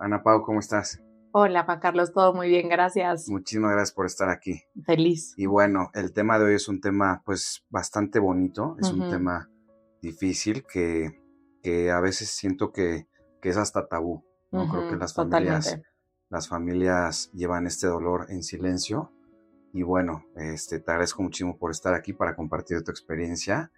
[0.00, 0.98] Ana Pau, ¿cómo estás?
[1.32, 3.28] Hola, Juan Carlos, todo muy bien, gracias.
[3.28, 4.62] Muchísimas gracias por estar aquí.
[4.86, 5.34] Feliz.
[5.36, 9.50] Y bueno, el tema de hoy es un tema pues bastante bonito, es un tema
[10.00, 11.20] difícil que,
[11.62, 13.08] que a veces siento que,
[13.42, 14.24] que es hasta tabú.
[14.50, 14.68] ¿no?
[14.70, 15.78] Creo que las familias,
[16.30, 19.12] las familias llevan este dolor en silencio.
[19.74, 23.70] Y bueno, este, te agradezco muchísimo por estar aquí para compartir tu experiencia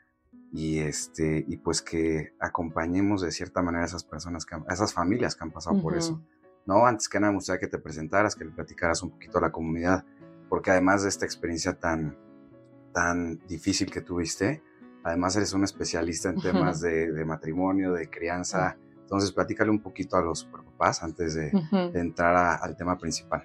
[0.52, 5.34] y este y pues que acompañemos de cierta manera a esas personas, a esas familias
[5.34, 6.20] que han pasado por eso.
[6.66, 9.40] No, antes que nada me gustaría que te presentaras, que le platicaras un poquito a
[9.40, 10.04] la comunidad,
[10.48, 12.16] porque además de esta experiencia tan
[12.92, 14.62] tan difícil que tuviste,
[15.02, 18.76] además eres un especialista en temas de, matrimonio, de crianza.
[19.00, 21.50] Entonces, platícale un poquito a los papás antes de,
[21.94, 23.44] entrar al tema principal.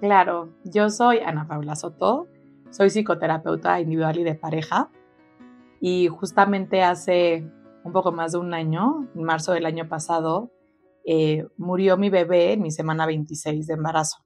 [0.00, 2.26] Claro, yo soy Ana Paula Soto,
[2.70, 4.90] soy psicoterapeuta individual y de pareja
[5.84, 7.44] y justamente hace
[7.82, 10.52] un poco más de un año, en marzo del año pasado,
[11.04, 14.18] eh, murió mi bebé en mi semana 26 de embarazo.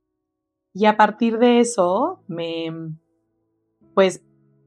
[0.74, 2.70] Y a partir de eso, me,
[3.94, 4.22] pues,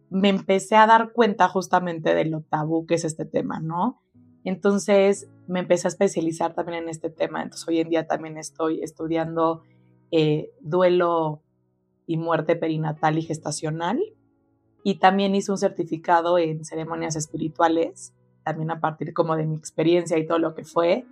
[0.10, 4.02] me empecé a dar cuenta justamente de lo tabú que es este tema, ¿no?
[4.44, 7.44] Entonces me empecé a especializar también en este tema.
[7.44, 9.62] Entonces hoy en día también estoy estudiando
[10.10, 11.44] eh, duelo
[12.08, 14.00] y muerte perinatal y gestacional
[14.84, 18.14] y también hice un certificado en ceremonias espirituales,
[18.44, 21.06] también a partir como de mi experiencia y todo lo que fue.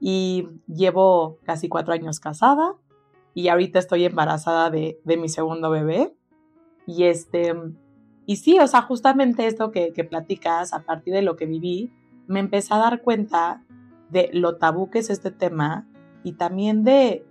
[0.00, 2.74] Y llevo casi cuatro años casada
[3.34, 6.14] y ahorita estoy embarazada de, de mi segundo bebé.
[6.86, 7.54] Y este,
[8.26, 11.92] y sí, o sea, justamente esto que, que platicas, a partir de lo que viví,
[12.26, 13.64] me empecé a dar cuenta
[14.10, 15.86] de lo tabú que es este tema
[16.24, 17.24] y también de,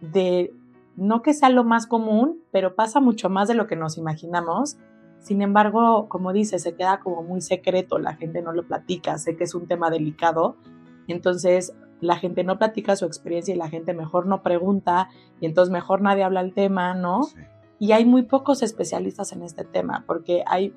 [0.00, 0.52] de
[0.96, 4.76] no que sea lo más común, pero pasa mucho más de lo que nos imaginamos
[5.26, 9.36] sin embargo, como dice, se queda como muy secreto, la gente no lo platica, sé
[9.36, 10.54] que es un tema delicado,
[11.08, 15.08] entonces la gente no platica su experiencia y la gente mejor no pregunta
[15.40, 17.22] y entonces mejor nadie habla el tema, ¿no?
[17.80, 20.72] Y hay muy pocos especialistas en este tema, porque hay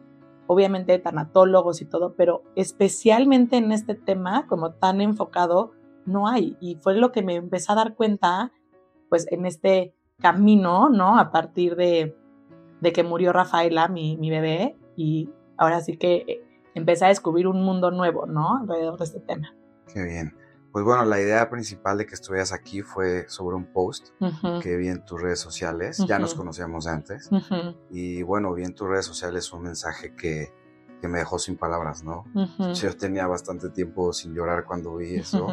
[0.47, 5.73] obviamente tanatólogos y todo, pero especialmente en este tema, como tan enfocado,
[6.07, 6.57] no hay.
[6.59, 8.51] Y fue lo que me empecé a dar cuenta,
[9.09, 11.19] pues en este camino, ¿no?
[11.19, 12.17] A partir de,
[12.81, 17.47] de que murió Rafaela, mi, mi bebé, y ahora sí que eh, empecé a descubrir
[17.47, 18.57] un mundo nuevo, ¿no?
[18.57, 19.53] Alrededor de este tema.
[19.93, 20.35] Qué bien.
[20.71, 24.09] Pues bueno, la idea principal de que estuvieras aquí fue sobre un post
[24.61, 25.97] que vi en tus redes sociales.
[26.07, 27.27] Ya nos conocíamos antes.
[27.89, 30.53] Y bueno, vi en tus redes sociales un mensaje que,
[31.01, 32.25] que me dejó sin palabras, ¿no?
[32.75, 35.47] Yo tenía bastante tiempo sin llorar cuando vi eso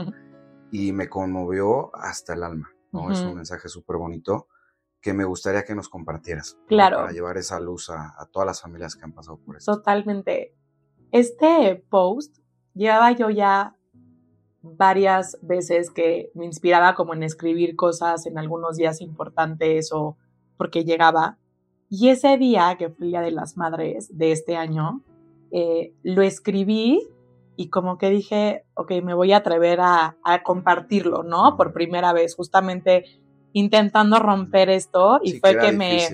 [0.70, 3.10] y me conmovió hasta el alma, ¿no?
[3.10, 4.48] Es un mensaje súper bonito
[5.06, 6.58] que me gustaría que nos compartieras.
[6.66, 6.96] Claro.
[6.96, 9.76] Para llevar esa luz a, todas las familias que han pasado por eso.
[9.76, 10.52] Totalmente.
[11.12, 12.38] Este post
[12.74, 13.76] llevaba yo ya
[14.62, 20.16] varias veces que me inspiraba como en escribir cosas en algunos días importantes o
[20.56, 21.38] porque llegaba.
[21.88, 25.02] Y ese día, que fue el Día de las Madres de este año,
[25.52, 27.00] eh, lo escribí
[27.54, 31.56] y como que dije, ok, me voy a atrever a, a compartirlo, ¿no?
[31.56, 33.04] Por primera vez, justamente
[33.56, 36.06] intentando romper esto y fue que, me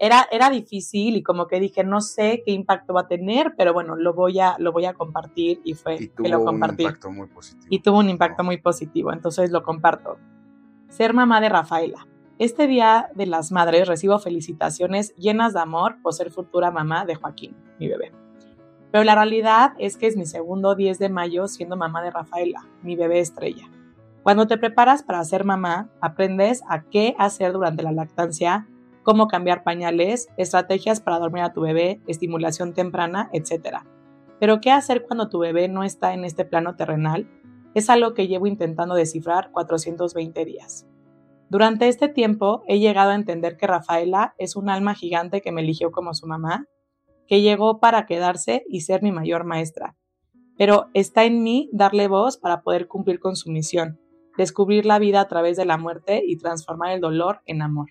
[0.00, 3.72] era era difícil y como que dije no sé qué impacto va a tener pero
[3.72, 7.12] bueno lo voy a lo voy a compartir y fue que lo compartí un impacto
[7.12, 10.18] muy positivo y tuvo un impacto muy positivo entonces lo comparto.
[10.88, 12.08] Ser mamá de Rafaela.
[12.40, 17.14] Este día de las madres recibo felicitaciones llenas de amor por ser futura mamá de
[17.14, 18.10] Joaquín mi bebé.
[18.90, 22.66] Pero la realidad es que es mi segundo 10 de mayo siendo mamá de Rafaela
[22.82, 23.70] mi bebé estrella
[24.22, 28.68] cuando te preparas para ser mamá, aprendes a qué hacer durante la lactancia,
[29.02, 33.78] cómo cambiar pañales, estrategias para dormir a tu bebé, estimulación temprana, etc.
[34.38, 37.26] Pero qué hacer cuando tu bebé no está en este plano terrenal
[37.74, 40.86] es algo que llevo intentando descifrar 420 días.
[41.48, 45.62] Durante este tiempo he llegado a entender que Rafaela es un alma gigante que me
[45.62, 46.66] eligió como su mamá,
[47.26, 49.96] que llegó para quedarse y ser mi mayor maestra.
[50.56, 53.98] Pero está en mí darle voz para poder cumplir con su misión,
[54.40, 57.90] descubrir la vida a través de la muerte y transformar el dolor en amor.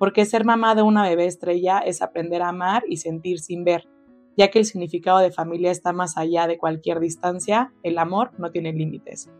[0.00, 3.88] Porque ser mamá de una bebé estrella es aprender a amar y sentir sin ver,
[4.36, 8.50] ya que el significado de familia está más allá de cualquier distancia, el amor no
[8.50, 9.30] tiene límites.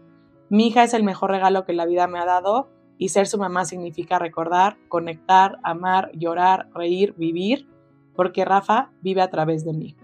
[0.48, 2.68] Mi hija es el mejor regalo que la vida me ha dado
[2.98, 7.68] y ser su mamá significa recordar, conectar, amar, llorar, reír, vivir,
[8.14, 9.96] porque Rafa vive a través de mí.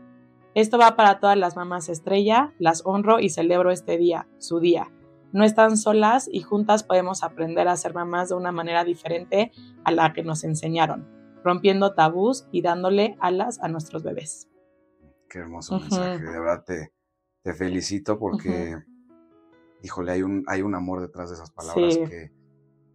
[0.56, 4.90] Esto va para todas las mamás estrella, las honro y celebro este día, su día,
[5.34, 9.50] no están solas y juntas podemos aprender a ser mamás de una manera diferente
[9.84, 11.08] a la que nos enseñaron,
[11.42, 14.48] rompiendo tabús y dándole alas a nuestros bebés.
[15.28, 18.78] Qué hermoso mensaje, de verdad te, felicito porque
[19.82, 22.30] híjole, hay un, hay un amor detrás de esas palabras que,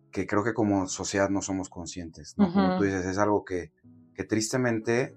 [0.09, 2.51] que creo que como sociedad no somos conscientes, ¿no?
[2.53, 3.73] Como tú dices, es algo que,
[4.15, 5.13] que tristemente,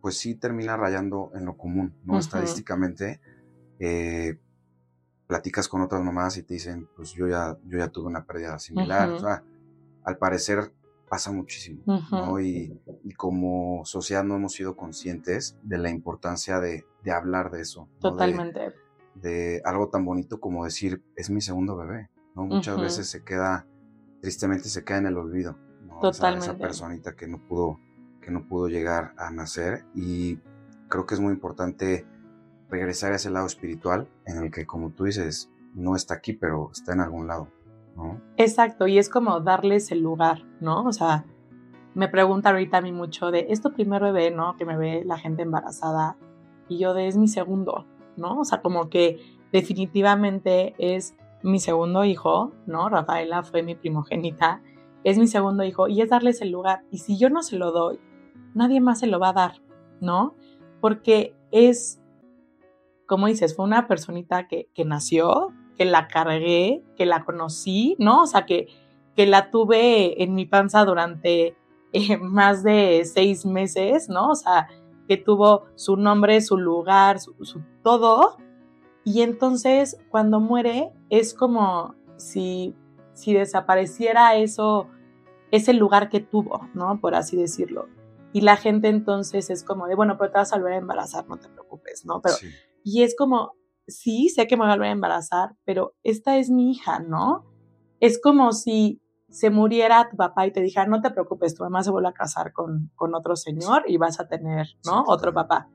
[0.00, 2.18] pues sí termina rayando en lo común, ¿no?
[2.18, 3.20] Estadísticamente,
[3.78, 4.40] eh,
[5.26, 8.58] platicas con otras mamás y te dicen, pues yo ya, yo ya tuve una pérdida
[8.58, 9.10] similar.
[9.10, 9.42] O sea,
[10.04, 10.72] al parecer
[11.08, 12.40] pasa muchísimo, ¿no?
[12.40, 12.80] Y,
[13.16, 17.88] como sociedad no hemos sido conscientes de la importancia de, hablar de eso.
[18.00, 18.72] Totalmente.
[19.14, 22.44] De, algo tan bonito como decir, es mi segundo bebé, ¿no?
[22.46, 23.66] Muchas veces se queda,
[24.20, 25.56] tristemente se queda en el olvido,
[25.86, 26.00] ¿no?
[26.00, 26.46] Totalmente.
[26.46, 27.78] Esa, personita que no pudo,
[28.20, 30.38] que no pudo llegar a nacer y
[30.88, 32.06] creo que es muy importante
[32.70, 36.70] regresar a ese lado espiritual en el que, como tú dices, no está aquí, pero
[36.72, 37.48] está en algún lado.
[37.96, 38.20] ¿no?
[38.36, 40.84] Exacto, y es como darles el lugar, ¿no?
[40.84, 41.24] O sea,
[41.94, 44.56] me preguntan ahorita a mí mucho de, ¿es tu primer bebé, no?
[44.56, 46.16] Que me ve la gente embarazada
[46.68, 48.40] y yo de, es mi segundo, ¿no?
[48.40, 49.20] O sea, como que
[49.52, 52.88] definitivamente es mi segundo hijo, ¿no?
[52.88, 54.62] Rafaela fue mi primogénita,
[55.04, 56.82] es mi segundo hijo y es darles el lugar.
[56.90, 58.00] Y si yo no se lo doy,
[58.54, 59.52] nadie más se lo va a dar,
[60.00, 60.34] ¿no?
[60.80, 62.00] Porque es,
[63.06, 68.22] como dices, fue una personita que, que nació, que la cargué, que la conocí, ¿no?
[68.22, 68.68] O sea, que,
[69.16, 71.56] que la tuve en mi panza durante
[71.92, 74.30] eh, más de seis meses, ¿no?
[74.30, 74.68] O sea,
[75.08, 77.34] que tuvo su nombre, su lugar, su,
[77.82, 78.38] todo.
[79.04, 82.74] Y entonces cuando muere es como si,
[83.12, 84.88] si desapareciera eso,
[85.50, 87.00] ese lugar que tuvo, ¿no?
[87.00, 87.88] Por así decirlo.
[88.32, 91.28] Y la gente entonces es como de, bueno, pero te vas a volver a embarazar,
[91.28, 92.20] no te preocupes, ¿no?
[92.20, 92.34] Pero,
[92.84, 93.54] y es como,
[93.88, 97.46] sí, sé que me voy a volver a embarazar, pero esta es mi hija, ¿no?
[97.98, 99.00] Es como si
[99.30, 102.12] se muriera tu papá y te dijera, no te preocupes, tu mamá se vuelve a
[102.12, 105.02] casar con, con otro señor y vas a tener, ¿no?
[105.06, 105.68] Otro papá.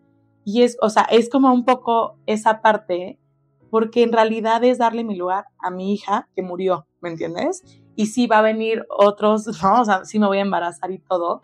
[0.46, 3.20] Y es, o sea, es como un poco esa parte,
[3.72, 7.64] porque en realidad es darle mi lugar a mi hija que murió, ¿me entiendes?
[7.96, 9.82] Y sí va a venir otros, ¿no?
[9.82, 11.42] O sea, sí me voy a embarazar y todo,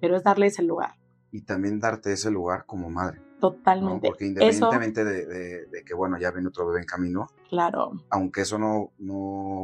[0.00, 0.94] pero es darle ese lugar.
[1.30, 3.20] Y también darte ese lugar como madre.
[3.42, 4.06] Totalmente.
[4.06, 7.26] Porque independientemente de, que, bueno, ya viene otro bebé en camino.
[7.48, 7.90] Claro.
[8.08, 9.14] Aunque eso no, no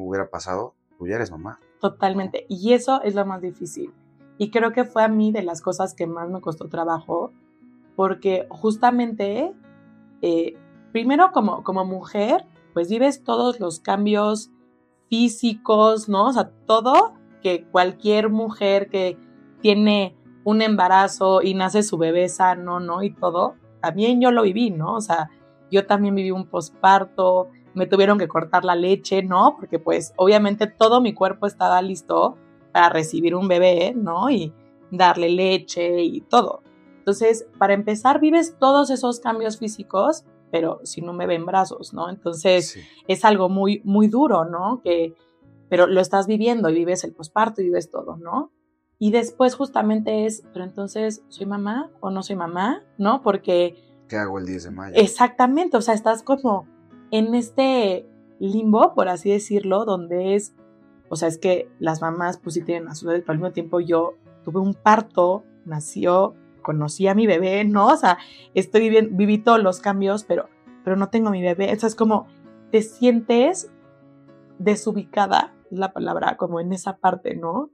[0.02, 1.60] hubiera pasado, tú ya eres mamá.
[1.80, 2.44] Totalmente.
[2.48, 3.94] Y eso es lo más difícil.
[4.36, 7.30] Y creo que fue a mí de las cosas que más me costó trabajo,
[7.94, 9.54] porque justamente,
[10.22, 10.58] eh,
[10.90, 14.50] primero como, como mujer, pues vives todos los cambios
[15.08, 16.26] físicos, ¿no?
[16.26, 17.14] O sea, todo
[17.44, 19.16] que cualquier mujer que
[19.60, 23.04] tiene un embarazo y nace su bebé sano, ¿no?
[23.04, 24.94] Y todo, también yo lo viví, ¿no?
[24.94, 25.30] O sea,
[25.70, 29.56] yo también viví un posparto, me tuvieron que cortar la leche, ¿no?
[29.56, 32.36] Porque pues obviamente todo mi cuerpo estaba listo
[32.72, 34.30] para recibir un bebé, ¿no?
[34.30, 34.52] Y
[34.90, 36.62] darle leche y todo.
[36.98, 42.10] Entonces, para empezar, vives todos esos cambios físicos, pero sin un bebé en brazos, ¿no?
[42.10, 44.80] Entonces, es algo muy, muy duro, ¿no?
[44.82, 45.14] Que,
[45.68, 48.50] pero lo estás viviendo y vives el posparto y vives todo, ¿no?
[48.98, 52.82] Y después justamente es, pero entonces, ¿soy mamá o no soy mamá?
[52.96, 53.22] ¿No?
[53.22, 53.76] Porque...
[54.08, 54.94] ¿Qué hago el 10 de mayo?
[54.96, 56.66] Exactamente, o sea, estás como
[57.10, 58.06] en este
[58.40, 60.54] limbo, por así decirlo, donde es,
[61.08, 63.52] o sea, es que las mamás pues sí tienen a su vez, pero al mismo
[63.52, 64.14] tiempo yo
[64.44, 67.86] tuve un parto, nació, conocí a mi bebé, ¿no?
[67.86, 68.18] O sea,
[68.54, 70.48] estoy viviendo, viví todos los cambios, pero,
[70.84, 71.72] pero no tengo mi bebé.
[71.72, 72.26] O sea, es como,
[72.70, 73.70] te sientes
[74.58, 77.70] desubicada, es la palabra, como en esa parte, ¿no?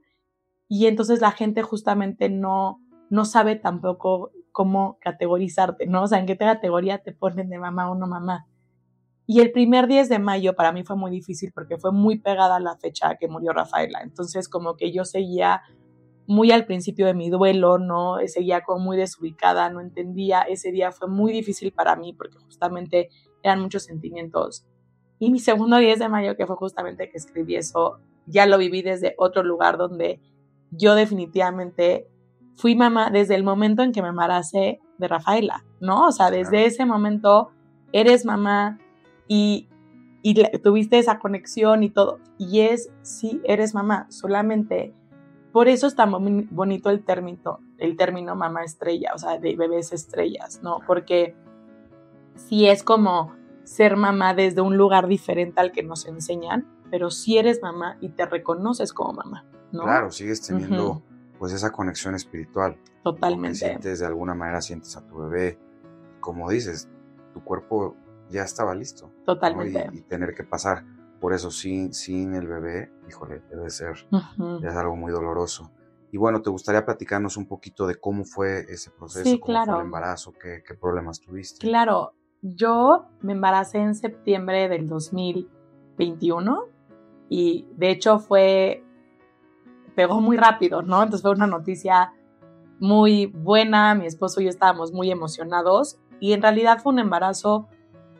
[0.67, 6.03] Y entonces la gente justamente no, no sabe tampoco cómo categorizarte, ¿no?
[6.03, 8.47] O sea, en qué categoría te ponen de mamá o no mamá.
[9.27, 12.57] Y el primer 10 de mayo para mí fue muy difícil porque fue muy pegada
[12.57, 14.01] a la fecha que murió Rafaela.
[14.01, 15.61] Entonces como que yo seguía
[16.27, 18.17] muy al principio de mi duelo, ¿no?
[18.27, 20.41] Seguía como muy desubicada, no entendía.
[20.41, 23.09] Ese día fue muy difícil para mí porque justamente
[23.43, 24.65] eran muchos sentimientos.
[25.19, 28.81] Y mi segundo 10 de mayo, que fue justamente que escribí eso, ya lo viví
[28.81, 30.19] desde otro lugar donde
[30.71, 32.07] yo definitivamente
[32.55, 36.07] fui mamá desde el momento en que me embaracé de Rafaela, ¿no?
[36.07, 37.51] O sea, desde ese momento
[37.91, 38.79] eres mamá
[39.27, 39.67] y,
[40.21, 42.19] y tuviste esa conexión y todo.
[42.37, 44.93] Y es, sí, eres mamá, solamente
[45.55, 46.11] por eso es tan
[46.51, 50.79] bonito el término, el término mamá estrella, o sea, de bebés estrellas, ¿no?
[50.85, 51.33] Porque
[52.35, 57.37] sí es como ser mamá desde un lugar diferente al que nos enseñan, pero sí
[57.37, 59.45] eres mamá y te reconoces como mamá.
[59.83, 61.03] Claro, sigues teniendo
[61.39, 62.77] pues esa conexión espiritual.
[63.03, 63.57] Totalmente.
[63.57, 65.59] Sientes de alguna manera, sientes a tu bebé.
[66.19, 66.89] Como dices,
[67.33, 67.95] tu cuerpo
[68.29, 69.11] ya estaba listo.
[69.25, 69.89] Totalmente.
[69.93, 70.83] Y, tener que pasar
[71.19, 74.07] por eso sin, sin el bebé, híjole, debe ser
[74.63, 75.71] es algo muy doloroso.
[76.11, 79.23] Y bueno, ¿te gustaría platicarnos un poquito de cómo fue ese proceso?
[79.23, 79.73] Sí, cómo claro.
[79.73, 80.31] Fue el embarazo?
[80.31, 81.67] ¿Qué, ¿Qué problemas tuviste?
[81.67, 85.49] Claro, yo me embaracé en septiembre del 2000
[85.97, 86.65] 21
[87.29, 88.83] y de hecho fue,
[89.95, 91.01] pegó muy rápido, ¿no?
[91.01, 92.13] Entonces fue una noticia
[92.79, 97.67] muy buena, mi esposo y yo estábamos muy emocionados y en realidad fue un embarazo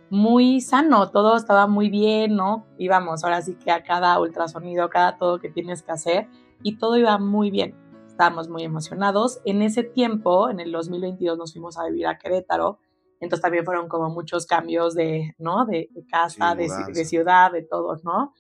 [0.10, 2.66] muy sano, todo estaba muy bien, ¿no?
[2.78, 6.28] Íbamos ahora sí que a cada ultrasonido, cada todo que tienes que hacer
[6.64, 7.76] y todo iba muy bien.
[8.08, 9.42] Estábamos muy emocionados.
[9.44, 12.80] En ese tiempo, en el 2022, nos fuimos a vivir a Querétaro.
[13.20, 15.66] Entonces también fueron como muchos cambios de, ¿no?
[15.66, 18.34] De, casa, de, de, ciudad, de todo, ¿no?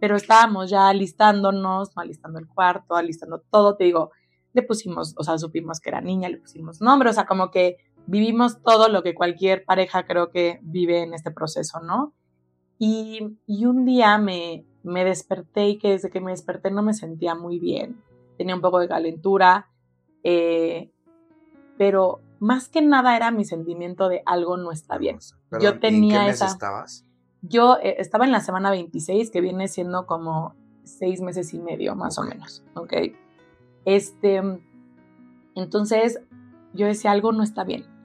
[0.00, 2.00] Pero estábamos ya alistándonos, ¿no?
[2.02, 3.76] alistando el cuarto, alistando todo.
[3.76, 4.12] Te digo,
[4.52, 7.78] le pusimos, o sea, supimos que era niña, le pusimos nombre, o sea, como que
[8.06, 12.14] vivimos todo lo que cualquier pareja creo que vive en este proceso, ¿no?
[12.78, 17.34] Y, un día me, me desperté y que desde que me desperté no me sentía
[17.34, 18.00] muy bien.
[18.36, 19.68] Tenía un poco de calentura,
[20.22, 20.90] eh,
[21.76, 25.18] pero más que nada era mi sentimiento de algo no está bien.
[25.60, 26.46] yo tenía ¿en qué esa.
[26.46, 27.04] estabas?
[27.42, 30.54] Yo eh, estaba en la semana 26, que viene siendo como
[30.84, 32.92] seis meses y medio, más o menos, ¿ok?
[33.84, 34.42] Este,
[35.54, 36.20] entonces
[36.74, 37.98] yo decía algo no está bien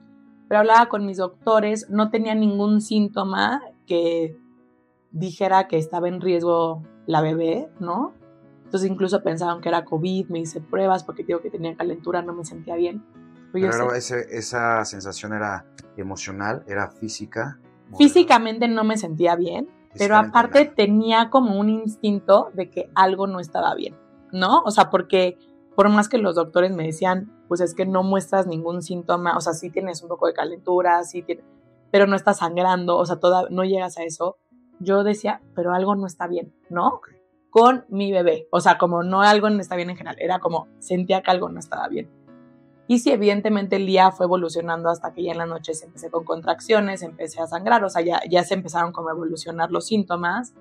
[0.48, 4.38] pero hablaba con mis doctores, no tenía ningún síntoma que
[5.10, 8.14] dijera que estaba en riesgo la bebé, ¿no?
[8.64, 12.34] Entonces incluso pensaban que era COVID, me hice pruebas porque digo que tenía calentura, no
[12.34, 13.04] me sentía bien.
[13.52, 15.64] Pero, esa sensación era
[15.96, 17.58] emocional, era física.
[17.96, 23.40] Físicamente no me sentía bien, pero aparte tenía como un instinto de que algo no
[23.40, 23.96] estaba bien,
[24.32, 24.62] ¿no?
[24.62, 25.38] O sea, porque
[25.74, 29.40] por más que los doctores me decían, pues es que no muestras ningún síntoma, o
[29.40, 31.24] sea, sí tienes un poco de calentura, sí
[31.90, 34.36] pero no estás sangrando, o sea, toda, no llegas a eso.
[34.80, 37.00] Yo decía, pero algo no está bien, ¿no?
[37.50, 40.66] Con mi bebé, o sea, como no algo no está bien en general, era como
[40.80, 42.10] sentía que algo no estaba bien.
[42.86, 46.10] Y sí, evidentemente el día fue evolucionando hasta que ya en la noche se empecé
[46.10, 49.86] con contracciones, empecé a sangrar, o sea, ya, ya se empezaron como a evolucionar los
[49.86, 50.54] síntomas.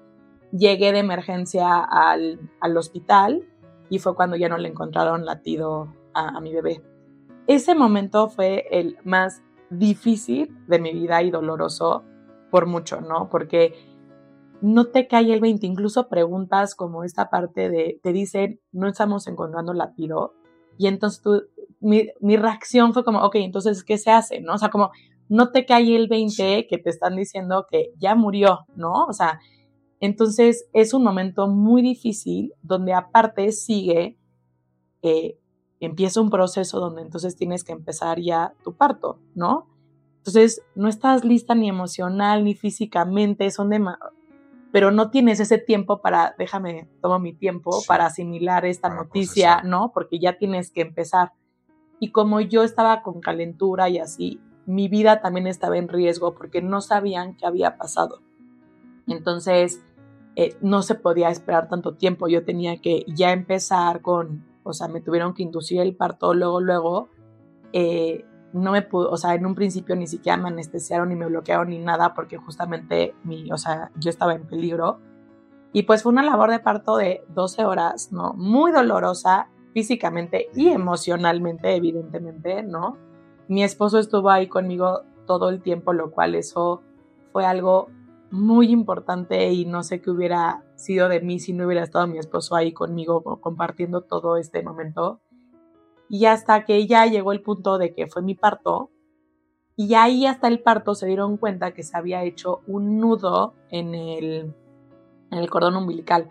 [0.52, 3.46] Llegué de emergencia al, al hospital
[3.90, 6.82] y fue cuando ya no le encontraron latido a, mi bebé.
[7.48, 12.04] Ese momento fue el más difícil de mi vida y doloroso
[12.52, 13.30] por mucho, ¿no?
[13.30, 13.74] Porque
[14.62, 19.28] no te cae el 20, incluso preguntas como esta parte de, te dicen, no estamos
[19.28, 20.36] encontrando latido,
[20.78, 21.44] y entonces tú,
[21.80, 24.40] mi, mi, reacción fue como, ok, entonces, ¿qué se hace?
[24.40, 24.54] ¿No?
[24.54, 24.92] O sea, como,
[25.30, 29.06] no te cae el 20 que te están diciendo que ya murió, ¿no?
[29.06, 29.40] O sea,
[30.00, 34.18] entonces es un momento muy difícil donde aparte sigue
[35.02, 35.38] eh,
[35.80, 39.68] empieza un proceso donde entonces tienes que empezar ya tu parto, ¿no?
[40.18, 43.86] Entonces, no estás lista ni emocional ni físicamente, son de
[44.74, 49.92] pero no tienes ese tiempo para, déjame, tomo mi tiempo para asimilar esta noticia, ¿no?
[49.94, 51.32] Porque ya tienes que empezar.
[52.00, 56.62] Y como yo estaba con calentura y así, mi vida también estaba en riesgo porque
[56.62, 58.20] no sabían qué había pasado.
[59.08, 59.82] Entonces,
[60.36, 62.28] eh, no se podía esperar tanto tiempo.
[62.28, 66.62] Yo tenía que ya empezar con o sea, me tuvieron que inducir el parto luego,
[66.62, 67.10] luego.
[67.74, 71.26] Eh, no me pudo, o sea, en un principio ni siquiera me anestesiaron ni me
[71.26, 75.00] bloquearon ni nada porque justamente mi, o sea, yo estaba en peligro.
[75.74, 78.34] Y pues fue una labor de parto de 12 horas, ¿no?
[78.36, 82.98] Muy dolorosa físicamente y emocionalmente, evidentemente, ¿no?
[83.48, 86.84] Mi esposo estuvo ahí conmigo todo el tiempo, lo cual eso
[87.32, 87.90] fue algo
[88.30, 92.18] muy importante y no sé qué hubiera sido de mí si no hubiera estado mi
[92.18, 95.20] esposo ahí conmigo compartiendo todo este momento.
[96.10, 98.92] Y hasta que ya llegó el punto de que fue mi parto,
[99.76, 103.96] y ahí hasta el parto se dieron cuenta que se había hecho un nudo en
[103.96, 104.54] el,
[105.32, 106.30] en el cordón umbilical.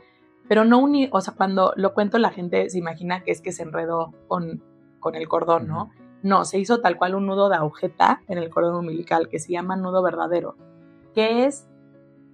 [0.49, 3.53] Pero no un, o sea, cuando lo cuento la gente se imagina que es que
[3.53, 4.63] se enredó con,
[5.01, 5.91] con el cordón, ¿no?
[6.23, 9.53] No, se hizo tal cual un nudo de agujeta en el cordón umbilical que se
[9.53, 10.57] llama nudo verdadero,
[11.15, 11.67] que es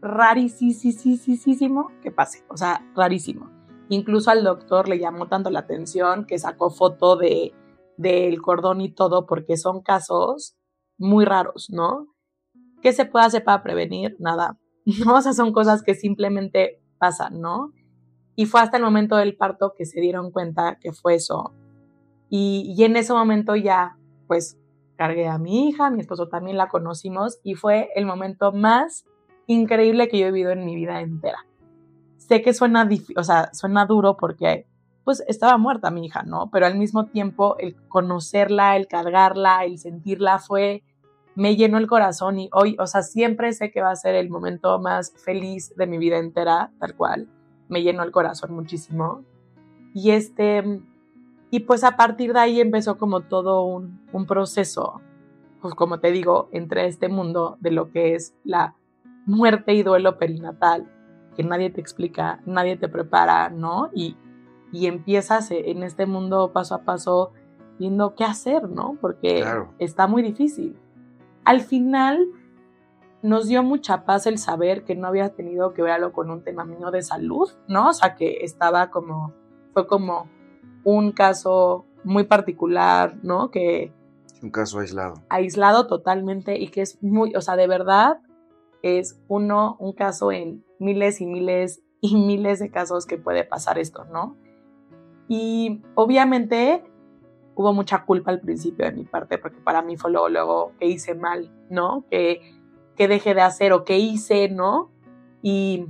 [0.03, 3.58] rarísimo que pase, o sea, rarísimo.
[3.89, 7.53] Incluso al doctor le llamó tanto la atención que sacó foto de
[7.99, 10.57] del cordón y todo porque son casos
[10.97, 12.07] muy raros, ¿no?
[12.81, 14.17] ¿Qué se puede hacer para prevenir?
[14.19, 14.57] Nada.
[15.05, 15.15] ¿No?
[15.17, 17.73] O sea, son cosas que simplemente pasan, ¿no?
[18.37, 21.53] Y fue hasta el momento del parto que se dieron cuenta que fue eso.
[22.31, 24.57] Y, y en ese momento ya, pues,
[24.97, 29.05] cargué a mi hija, mi esposo también la conocimos y fue el momento más
[29.47, 31.48] increíble que yo he vivido en mi vida entera.
[32.29, 34.67] Sé que suena, o sea, suena duro porque
[35.05, 36.51] pues estaba muerta mi hija, ¿no?
[36.51, 40.83] Pero al mismo tiempo el conocerla, el cargarla, el sentirla fue,
[41.35, 44.29] me llenó el corazón y hoy, o sea, siempre sé que va a ser el
[44.29, 47.29] momento más feliz de mi vida entera, tal cual.
[47.69, 49.23] Me llenó el corazón muchísimo.
[49.95, 50.83] Y este,
[51.51, 55.01] y pues a partir de ahí empezó como todo un, proceso,
[55.63, 58.75] pues como te digo, entre este mundo de lo que es la
[59.25, 60.93] muerte y duelo perinatal,
[61.39, 63.91] que nadie te explica, nadie te prepara, ¿no?
[63.95, 64.17] Y,
[64.73, 67.31] y empiezas en este mundo paso a paso
[67.79, 68.99] viendo qué hacer, ¿no?
[69.01, 69.45] Porque
[69.79, 70.77] está muy difícil.
[71.45, 72.27] Al final
[73.23, 76.65] nos dio mucha paz el saber que no había tenido que verlo con un tema
[76.65, 77.91] mío de salud, ¿no?
[77.91, 79.33] O sea, que estaba como,
[79.75, 80.29] fue como
[80.83, 83.53] un caso muy particular, ¿no?
[83.53, 83.93] Que...
[84.43, 85.23] Un caso aislado.
[85.29, 88.19] Aislado totalmente y que es muy, o sea, de verdad
[88.83, 93.79] es uno, un caso en miles y miles y miles de casos que puede pasar
[93.79, 94.37] esto, ¿no?
[95.29, 96.85] Y obviamente
[97.55, 101.15] hubo mucha culpa al principio de mi parte, porque para mí fue luego, que hice
[101.15, 102.05] mal, ¿no?
[102.11, 102.41] Que,
[102.97, 104.93] que dejé de hacer o que hice, ¿no?
[105.43, 105.87] Y,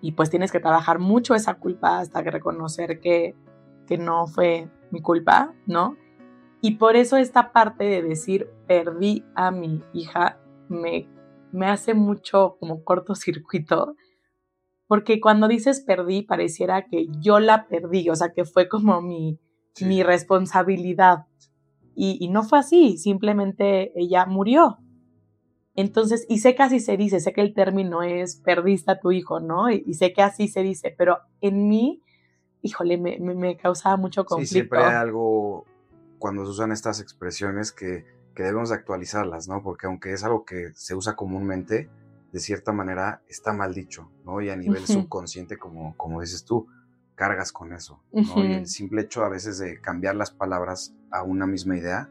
[0.00, 3.36] y pues tienes que trabajar mucho esa culpa hasta que reconocer que,
[3.86, 5.96] que no fue mi culpa, ¿no?
[6.60, 11.08] Y por eso esta parte de decir perdí a mi hija me,
[11.52, 13.96] me hace mucho como cortocircuito,
[14.86, 19.38] porque cuando dices perdí pareciera que yo la perdí, o sea, que fue como mi,
[19.80, 21.26] mi responsabilidad.
[22.00, 24.78] Y, no fue así, simplemente ella murió.
[25.74, 29.10] Entonces, y sé que así se dice, sé que el término es perdiste a tu
[29.10, 29.68] hijo, ¿no?
[29.68, 32.00] Y, sé que así se dice, pero en mí,
[32.62, 34.48] híjole, me, me, causaba mucho conflicto.
[34.48, 35.66] Sí, siempre hay algo
[36.20, 38.04] cuando se usan estas expresiones que,
[38.38, 39.64] que debemos actualizarlas, ¿no?
[39.64, 41.90] Porque aunque es algo que se usa comúnmente,
[42.30, 44.40] de cierta manera está mal dicho, ¿no?
[44.40, 46.68] Y a nivel subconsciente, como, como dices tú,
[47.16, 48.00] cargas con eso.
[48.12, 48.44] ¿no?
[48.44, 52.08] Y el simple hecho a veces de cambiar las palabras a una misma idea,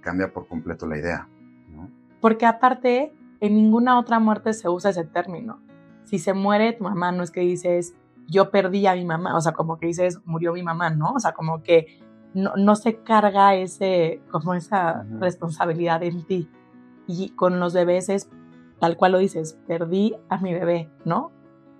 [0.00, 1.28] cambia por completo la idea.
[1.68, 1.90] ¿no?
[2.22, 5.60] Porque aparte, en ninguna otra muerte se usa ese término.
[6.04, 7.94] Si se muere tu mamá, no es que dices,
[8.26, 11.12] yo perdí a mi mamá, o sea, como que dices, murió mi mamá, ¿no?
[11.12, 12.00] O sea, como que
[12.34, 16.48] no, no se carga ese, como esa responsabilidad en ti.
[17.06, 18.30] Y con los bebés es
[18.78, 21.32] tal cual lo dices, perdí a mi bebé, ¿no?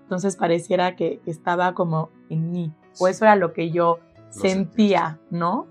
[0.03, 3.99] Entonces pareciera que estaba como en mí, o eso era lo que yo
[4.31, 5.67] sentía, ¿no?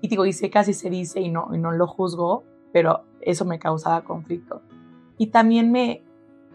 [0.00, 3.44] Y digo, y sé casi se dice y no, y no lo juzgo, pero eso
[3.44, 4.62] me causaba conflicto.
[5.18, 6.04] Y también me,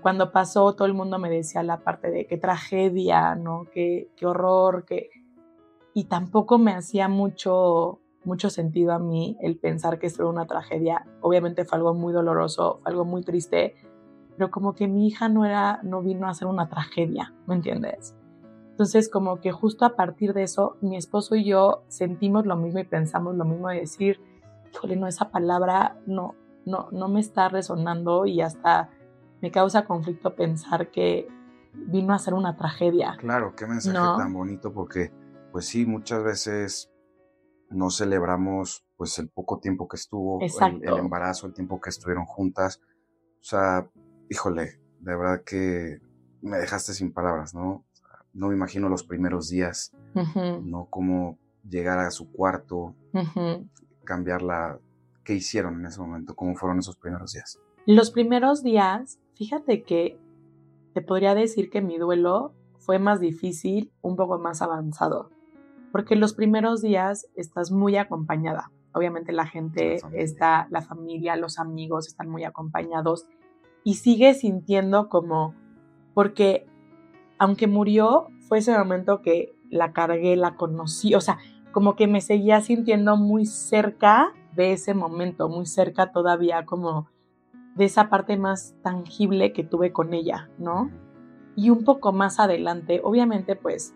[0.01, 3.65] cuando pasó, todo el mundo me decía la parte de qué tragedia, ¿no?
[3.71, 5.09] Qué, qué horror, qué...
[5.97, 10.45] Y tampoco me hacía mucho, mucho sentido a mí el pensar que esto era una
[10.45, 11.07] tragedia.
[11.21, 13.75] Obviamente fue algo muy doloroso, fue algo muy triste,
[14.35, 18.13] pero como que mi hija no era, no vino a ser una tragedia, ¿me entiendes?
[18.71, 22.81] Entonces, como que justo a partir de eso, mi esposo y yo sentimos lo mismo
[22.81, 24.19] y pensamos lo mismo de decir,
[24.73, 28.89] híjole, no, esa palabra no, no, no me está resonando y hasta
[29.41, 31.25] me causa conflicto pensar que
[31.73, 33.15] vino a ser una tragedia.
[33.17, 35.13] Claro, qué mensaje tan bonito, porque,
[35.55, 36.91] pues sí, muchas veces
[37.69, 42.25] no celebramos pues el poco tiempo que estuvo, el, el, embarazo, el tiempo que estuvieron
[42.25, 42.81] juntas.
[43.39, 43.89] O sea,
[44.29, 46.01] híjole, de verdad que
[46.41, 47.85] me dejaste sin palabras, ¿no?
[48.33, 49.93] No me imagino los primeros días,
[50.61, 50.87] ¿no?
[50.89, 52.93] Cómo llegar a su cuarto,
[54.03, 54.81] cambiarla.
[55.23, 56.35] ¿Qué hicieron en ese momento?
[56.35, 57.61] ¿Cómo fueron esos primeros días?
[57.85, 60.19] Los primeros días, fíjate que
[60.93, 65.31] te podría decir que mi duelo fue más difícil, un poco más avanzado,
[65.95, 68.69] porque los primeros días estás muy acompañada.
[68.91, 73.27] Obviamente la gente está, la familia, los amigos están muy acompañados
[73.85, 75.55] y sigue sintiendo como,
[76.13, 76.67] porque
[77.39, 81.37] aunque murió, fue ese momento que la cargué, la conocí, o sea,
[81.71, 87.07] como que me seguía sintiendo muy cerca de ese momento, muy cerca todavía como
[87.77, 90.91] de esa parte más tangible que tuve con ella, ¿no?
[91.55, 93.95] Y un poco más adelante, obviamente, pues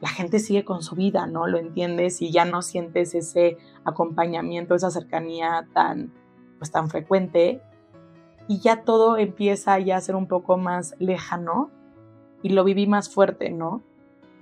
[0.00, 1.46] la gente sigue con su vida, ¿no?
[1.46, 6.12] Lo entiendes y ya no sientes ese acompañamiento, esa cercanía tan,
[6.58, 7.62] pues tan frecuente,
[8.48, 11.70] y ya todo empieza ya a ser un poco más lejano
[12.42, 13.82] y lo viví más fuerte, ¿no?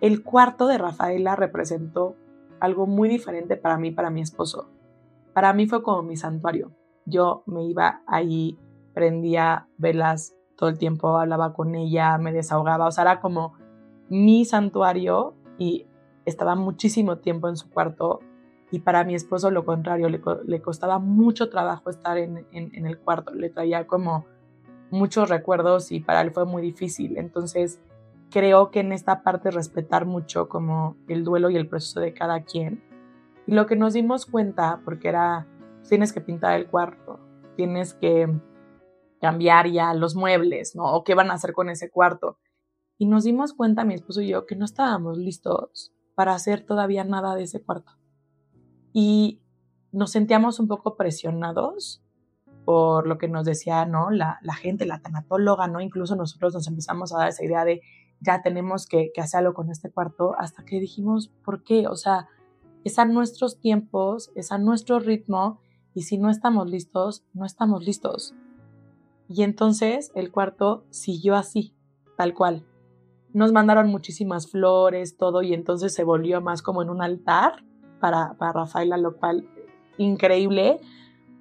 [0.00, 2.14] El cuarto de Rafaela representó
[2.60, 4.70] algo muy diferente para mí, para mi esposo.
[5.34, 6.72] Para mí fue como mi santuario.
[7.04, 8.58] Yo me iba ahí,
[8.94, 13.54] prendía velas todo el tiempo, hablaba con ella, me desahogaba, o sea, era como
[14.08, 15.86] mi santuario y
[16.24, 18.20] estaba muchísimo tiempo en su cuarto
[18.70, 23.48] y para mi esposo lo contrario, le, costaba mucho trabajo estar en, el cuarto, le
[23.48, 24.26] traía como
[24.90, 27.16] muchos recuerdos y para él fue muy difícil.
[27.16, 27.80] Entonces
[28.30, 32.42] creo que en esta parte respetar mucho como el duelo y el proceso de cada
[32.42, 32.82] quien.
[33.46, 35.46] Y lo que nos dimos cuenta, porque era,
[35.88, 37.18] tienes que pintar el cuarto,
[37.56, 38.28] tienes que
[39.18, 40.92] cambiar ya los muebles, ¿no?
[40.92, 42.36] O qué van a hacer con ese cuarto.
[42.98, 47.04] Y nos dimos cuenta, mi esposo y yo, que no estábamos listos para hacer todavía
[47.04, 47.92] nada de ese cuarto
[48.92, 49.40] y
[49.92, 52.02] nos sentíamos un poco presionados
[52.64, 54.10] por lo que nos decía ¿no?
[54.10, 55.80] la, la gente, la tanatóloga, ¿no?
[55.80, 57.80] Incluso nosotros nos empezamos a dar esa idea de
[58.20, 61.86] ya tenemos que, que hacer algo con este cuarto, hasta que dijimos, ¿por qué?
[61.86, 62.28] O sea,
[62.84, 65.60] es a nuestros tiempos, es a nuestro ritmo,
[65.94, 68.34] y si no estamos listos, no estamos listos.
[69.28, 71.74] Y entonces el cuarto siguió así,
[72.16, 72.64] tal cual.
[73.38, 77.64] Nos mandaron muchísimas flores, todo, y entonces se volvió más como en un altar
[78.00, 79.48] para, para Rafaela, lo cual
[79.96, 80.80] increíble,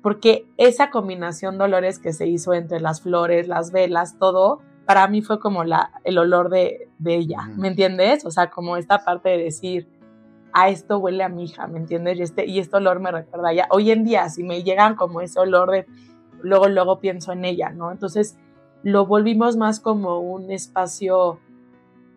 [0.04, 5.08] porque esa combinación de olores que se hizo entre las flores, las velas, todo, para
[5.08, 8.26] mí fue como la, el olor de, de ella, ¿me entiendes?
[8.26, 9.90] O sea, como esta parte de decir,
[10.54, 12.20] a esto huele a mi hija, ¿me entiendes?
[12.20, 13.68] Y este, y este olor me recuerda ya.
[13.72, 15.88] Hoy en día, si me llegan como ese olor de,
[16.44, 17.92] luego, luego pienso en ella, ¿no?
[17.92, 18.38] Entonces,
[18.84, 21.40] lo volvimos más como un espacio,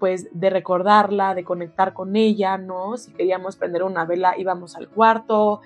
[0.00, 2.96] pues, de recordarla, de conectar con ella, ¿no?
[2.96, 5.60] Si queríamos prender una vela, íbamos al cuarto,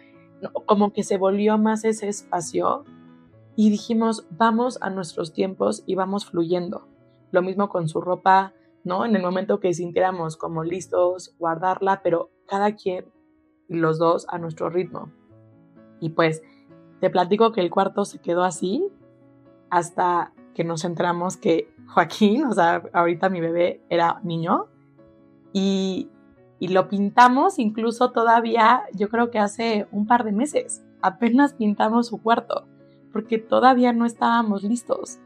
[0.66, 2.84] como que se volvió más ese espacio
[3.56, 6.88] y dijimos, vamos a nuestros tiempos y vamos fluyendo.
[7.30, 9.04] Lo mismo con su ropa, ¿no?
[9.04, 13.06] En el momento que sintiéramos como listos, guardarla, pero cada quien
[13.68, 15.10] los dos a nuestro ritmo.
[16.00, 16.42] Y pues
[17.00, 18.86] te platico que el cuarto se quedó así
[19.70, 24.66] hasta que nos enteramos que Joaquín, o sea, ahorita mi bebé era niño,
[25.52, 26.10] y
[26.64, 30.82] y lo pintamos incluso todavía, yo creo que hace un par de meses.
[31.02, 32.66] Apenas pintamos su cuarto,
[33.12, 35.18] porque todavía no estábamos listos.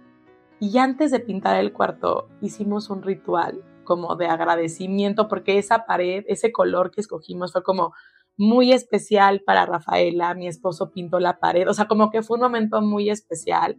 [0.58, 6.24] Y antes de pintar el cuarto, hicimos un ritual como de agradecimiento, porque esa pared,
[6.26, 7.92] ese color que escogimos fue como
[8.36, 10.34] muy especial para Rafaela.
[10.34, 13.78] Mi esposo pintó la pared, o sea, como que fue un momento muy especial.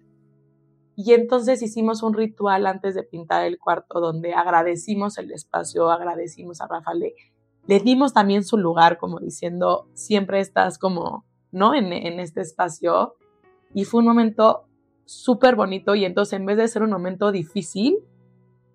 [1.02, 6.60] Y entonces hicimos un ritual antes de pintar el cuarto donde agradecimos el espacio, agradecimos
[6.60, 7.14] a Rafael
[7.68, 11.74] le dimos también su lugar, como diciendo, siempre estás como, ¿no?
[11.74, 13.16] En, este espacio.
[13.74, 14.66] Y fue un momento
[15.06, 18.00] súper bonito y entonces en vez de ser un momento difícil,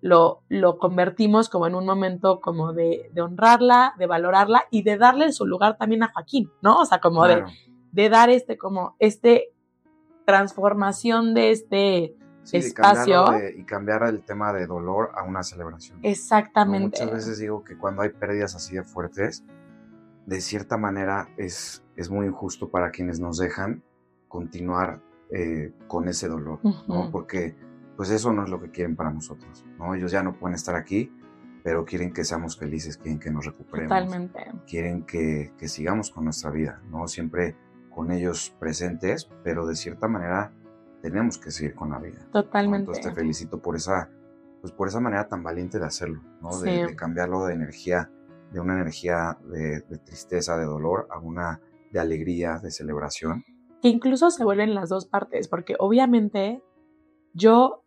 [0.01, 5.31] lo, lo convertimos como en un momento como de, honrarla, de valorarla y de darle
[5.31, 6.79] su lugar también a Joaquín, ¿no?
[6.79, 7.43] O sea, como de,
[7.91, 9.54] de dar este, como, este
[10.25, 12.15] transformación de este
[12.51, 13.25] espacio.
[13.55, 15.99] y cambiar el tema de dolor a una celebración.
[16.03, 17.03] Exactamente.
[17.03, 19.43] Muchas veces digo que cuando hay pérdidas así de fuertes,
[20.25, 23.83] de cierta manera es, es muy injusto para quienes nos dejan
[24.27, 27.09] continuar eh, con ese dolor, ¿no?
[27.11, 27.55] Porque
[27.95, 29.95] pues eso no es lo que quieren para nosotros, ¿no?
[29.95, 31.11] Ellos ya no pueden estar aquí,
[31.63, 33.89] pero quieren que seamos felices, quieren que nos recuperemos.
[33.89, 34.51] Totalmente.
[34.67, 37.07] Quieren que, que sigamos con nuestra vida, ¿no?
[37.07, 37.55] Siempre
[37.95, 40.51] con ellos presentes, pero de cierta manera
[41.01, 42.27] tenemos que seguir con la vida.
[42.33, 42.91] Totalmente.
[42.91, 44.09] Entonces te felicito por esa,
[44.59, 46.59] pues por esa manera tan valiente de hacerlo, ¿no?
[46.59, 48.11] De, cambiarlo de energía,
[48.51, 53.43] de una energía de, tristeza, de dolor, a una de alegría, de celebración.
[53.81, 56.61] Que incluso se vuelven las dos partes, porque obviamente
[57.33, 57.83] yo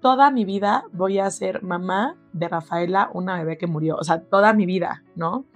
[0.00, 4.22] toda mi vida voy a ser mamá de Rafaela, una bebé que murió, o sea,
[4.22, 5.46] toda mi vida, ¿no?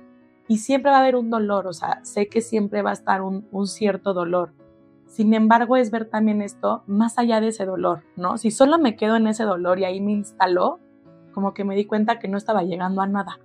[0.49, 3.23] Y siempre va a haber un dolor, o sea, sé que siempre va a estar
[3.23, 4.53] un, un cierto dolor
[5.15, 8.37] sin embargo, es ver también esto más allá de ese dolor, ¿no?
[8.37, 10.81] Si solo me quedo en ese dolor y ahí me instaló,
[11.33, 13.39] como que me di cuenta que no estaba llegando a nada.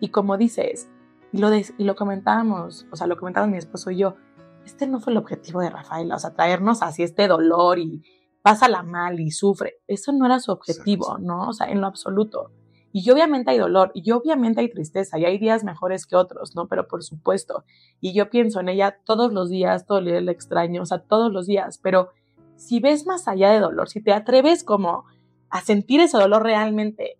[0.00, 0.90] Y como dices,
[1.30, 4.16] y lo, y lo comentábamos, o sea, lo comentábamos mi esposo y yo,
[4.64, 8.02] este no fue el objetivo de Rafaela, o sea, traernos así este dolor y
[8.42, 9.74] pásala mal y sufre.
[9.86, 11.50] Eso no era su objetivo, ¿no?
[11.50, 12.50] O sea, en lo absoluto.
[12.92, 16.68] Y obviamente hay dolor, y obviamente hay tristeza, y hay días mejores que otros, ¿no?
[16.68, 17.64] Pero por supuesto.
[18.00, 21.32] Y yo pienso en ella todos los días, todo el día extraño, o sea, todos
[21.32, 21.78] los días.
[21.78, 22.10] Pero
[22.56, 25.04] si ves más allá de dolor, si te atreves como
[25.48, 27.18] a sentir ese dolor realmente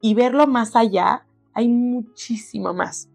[0.00, 3.08] y verlo más allá, hay muchísimo más.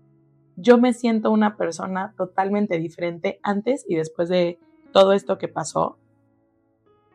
[0.56, 4.60] Yo me siento una persona totalmente diferente antes y después de
[4.92, 5.98] todo esto que pasó.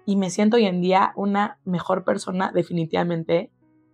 [0.06, 3.50] Y me siento hoy en día una mejor persona definitivamente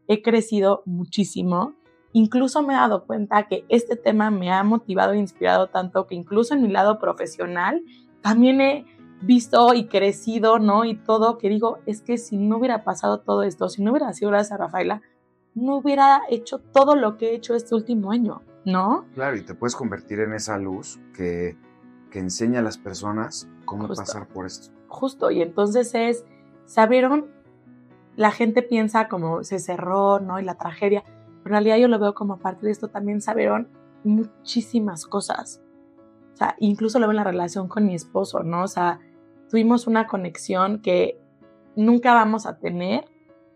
[0.09, 1.75] he crecido muchísimo.
[2.13, 6.15] Incluso me he dado cuenta que este tema me ha motivado e inspirado tanto que
[6.15, 7.83] incluso en mi lado profesional
[8.23, 8.87] también he
[9.21, 10.85] visto y crecido, ¿no?
[10.85, 14.13] Y todo que digo, es que si no hubiera pasado todo esto, si no hubiera
[14.13, 15.03] sido gracias a Rafaela,
[15.55, 19.07] no hubiera hecho todo lo que he hecho este último año, ¿no?
[19.15, 21.57] Claro, y te puedes convertir en esa luz que,
[22.11, 24.73] que enseña a las personas cómo pasar por esto.
[24.89, 26.25] Justo, y entonces es,
[26.67, 27.34] se abrieron
[28.17, 30.39] la gente piensa como se cerró, ¿no?
[30.39, 31.03] Y la tragedia.
[31.43, 33.69] Pero en realidad yo lo veo como parte de esto también sabieron
[34.05, 35.63] muchísimas cosas.
[36.33, 38.63] O sea, incluso lo veo en la relación con mi esposo, ¿no?
[38.63, 39.01] O sea,
[39.49, 41.19] tuvimos una conexión que
[41.77, 43.05] nunca vamos a tener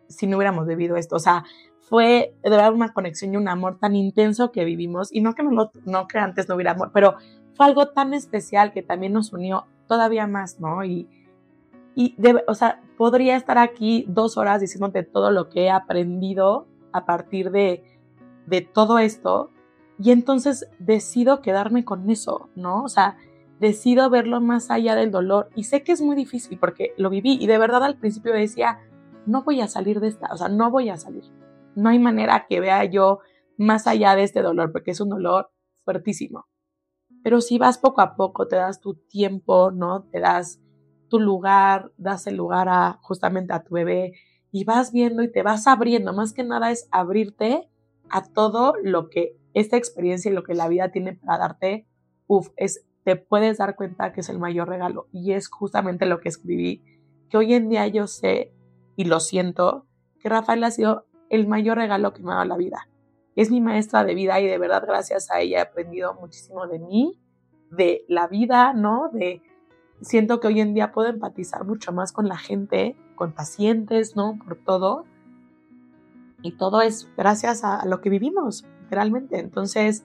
[0.08, 1.16] si no hubiéramos vivido esto.
[1.16, 1.44] O sea,
[1.80, 5.12] fue de verdad una conexión y un amor tan intenso que vivimos.
[5.12, 7.16] Y no que, no, no que antes no hubiera amor, pero
[7.54, 10.84] fue algo tan especial que también nos unió todavía más, ¿no?
[10.84, 11.08] Y,
[12.00, 12.14] y,
[12.46, 17.50] o sea, podría estar aquí dos horas diciéndote todo lo que he aprendido a partir
[17.50, 17.82] de,
[18.46, 19.50] de todo esto
[19.98, 22.84] y entonces decido quedarme con eso, ¿no?
[22.84, 23.16] O sea,
[23.58, 27.36] decido verlo más allá del dolor y sé que es muy difícil porque lo viví
[27.40, 28.78] y de verdad al principio decía,
[29.26, 31.24] no voy a salir de esta, o sea, no voy a salir.
[31.74, 33.18] No hay manera que vea yo
[33.56, 35.50] más allá de este dolor porque es un dolor
[35.84, 36.46] fuertísimo.
[37.24, 40.04] Pero si vas poco a poco, te das tu tiempo, ¿no?
[40.04, 40.60] Te das
[41.08, 44.14] tu lugar, das el lugar a justamente a tu bebé
[44.50, 46.12] y vas viendo y te vas abriendo.
[46.12, 47.68] Más que nada es abrirte
[48.10, 51.86] a todo lo que esta experiencia y lo que la vida tiene para darte.
[52.26, 55.08] Uf, es, te puedes dar cuenta que es el mayor regalo.
[55.12, 56.82] Y es justamente lo que escribí,
[57.28, 58.52] que hoy en día yo sé
[58.96, 59.86] y lo siento,
[60.20, 62.88] que Rafael ha sido el mayor regalo que me ha dado la vida.
[63.36, 66.78] Es mi maestra de vida y de verdad gracias a ella he aprendido muchísimo de
[66.78, 67.20] mí,
[67.70, 69.10] de la vida, ¿no?
[69.12, 69.42] De
[70.00, 74.38] siento que hoy en día puedo empatizar mucho más con la gente, con pacientes, ¿no?
[74.38, 75.04] Por todo.
[76.42, 79.38] Y todo es gracias a lo que vivimos, literalmente.
[79.38, 80.04] Entonces,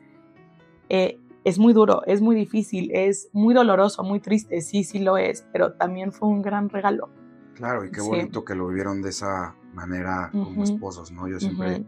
[0.90, 5.18] eh, es muy duro, es muy difícil, es muy doloroso, muy triste, sí, sí lo
[5.18, 7.10] es, pero también fue un gran regalo.
[7.56, 11.28] Claro, y qué bonito que lo vivieron de esa manera como esposos, ¿no?
[11.28, 11.86] Yo siempre,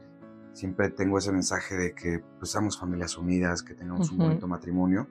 [0.54, 5.08] siempre tengo ese mensaje de que pues seamos familias unidas, que tengamos un bonito matrimonio.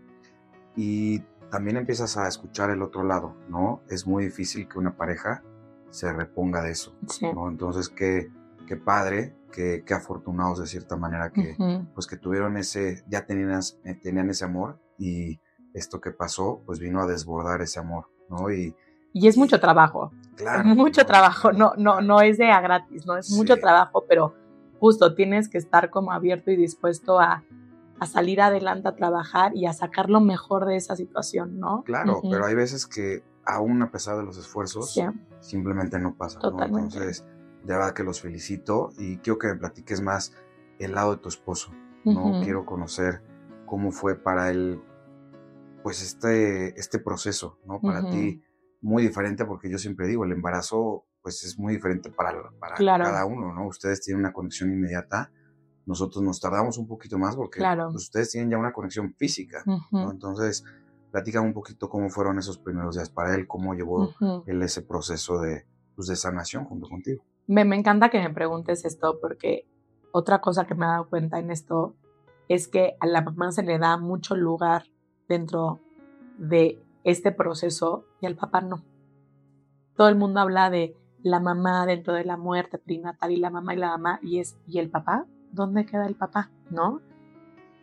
[0.76, 3.83] Y también empiezas a escuchar el otro lado, ¿no?
[3.88, 5.42] Es muy difícil que una pareja
[5.90, 7.48] se reponga de eso, ¿no?
[7.48, 8.28] Entonces, qué,
[8.66, 11.57] qué padre, qué, qué, afortunados de cierta manera que,
[11.94, 15.40] pues que tuvieron ese, ya tenían, eh, tenían ese amor y
[15.72, 18.50] esto que pasó, pues vino a desbordar ese amor, ¿no?
[18.50, 18.74] Y,
[19.12, 20.11] y es mucho trabajo.
[20.37, 20.64] Claro.
[20.74, 23.16] Mucho trabajo, no, no, no es de a gratis, ¿no?
[23.16, 24.35] Es mucho trabajo, pero
[24.80, 27.44] justo tienes que estar como abierto y dispuesto a,
[28.00, 31.83] a salir adelante a trabajar y a sacar lo mejor de esa situación, ¿no?
[31.85, 34.98] Claro, pero hay veces que aún a pesar de los esfuerzos,
[35.40, 36.38] simplemente no pasa.
[36.38, 36.96] Totalmente.
[36.96, 37.26] Entonces,
[37.62, 40.33] de verdad que los felicito y quiero que me platiques más
[40.78, 41.72] el lado de tu esposo,
[42.04, 42.40] ¿no?
[42.42, 43.22] Quiero conocer
[43.66, 44.83] cómo fue para él,
[45.83, 47.80] pues, este, este proceso, ¿no?
[47.80, 48.42] Para ti,
[48.80, 53.24] muy diferente porque yo siempre digo, el embarazo, pues, es muy diferente para, para cada
[53.24, 53.66] uno, ¿no?
[53.66, 55.30] Ustedes tienen una conexión inmediata,
[55.86, 60.10] nosotros nos tardamos un poquito más porque pues, ustedes tienen ya una conexión física, ¿no?
[60.10, 60.64] Entonces,
[61.10, 64.14] platícame un poquito cómo fueron esos primeros días para él, cómo llevó
[64.46, 67.22] él ese proceso de, pues, de sanación junto contigo.
[67.46, 69.66] Me, me encanta que me preguntes esto porque
[70.12, 71.94] otra cosa que me he dado cuenta en esto
[72.48, 74.84] es que a la mamá se le da mucho lugar
[75.28, 75.80] dentro
[76.38, 78.82] de este proceso y al papá no.
[79.96, 83.74] Todo el mundo habla de la mamá dentro de la muerte prenatal y la mamá
[83.74, 86.50] y la mamá y es y el papá ¿dónde queda el papá?
[86.70, 87.00] ¿No?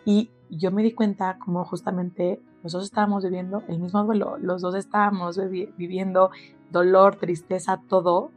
[0.05, 4.75] Y yo me di cuenta como justamente nosotros estábamos viviendo el mismo duelo, los dos
[4.75, 5.39] estábamos
[5.77, 6.31] viviendo
[6.71, 8.31] dolor, tristeza, todo.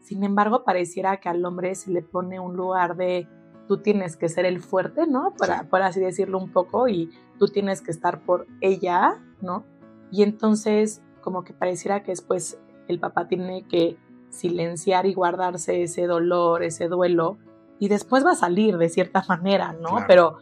[0.00, 3.26] Sin embargo, pareciera que al hombre se le pone un lugar de
[3.66, 5.32] tú tienes que ser el fuerte, ¿no?
[5.36, 9.64] Para, por así decirlo un poco, y tú tienes que estar por ella, ¿no?
[10.10, 13.96] Y entonces, como que pareciera que después el papá tiene que
[14.30, 17.38] silenciar y guardarse ese dolor, ese duelo,
[17.78, 20.04] y después va a salir de cierta manera, ¿no?
[20.06, 20.38] Pero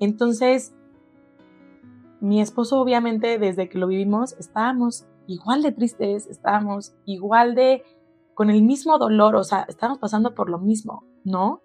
[0.00, 0.74] entonces,
[2.20, 7.84] mi esposo obviamente desde que lo vivimos estábamos igual de tristes, estábamos igual de
[8.34, 11.60] con el mismo dolor, o sea, estábamos pasando por lo mismo, ¿no?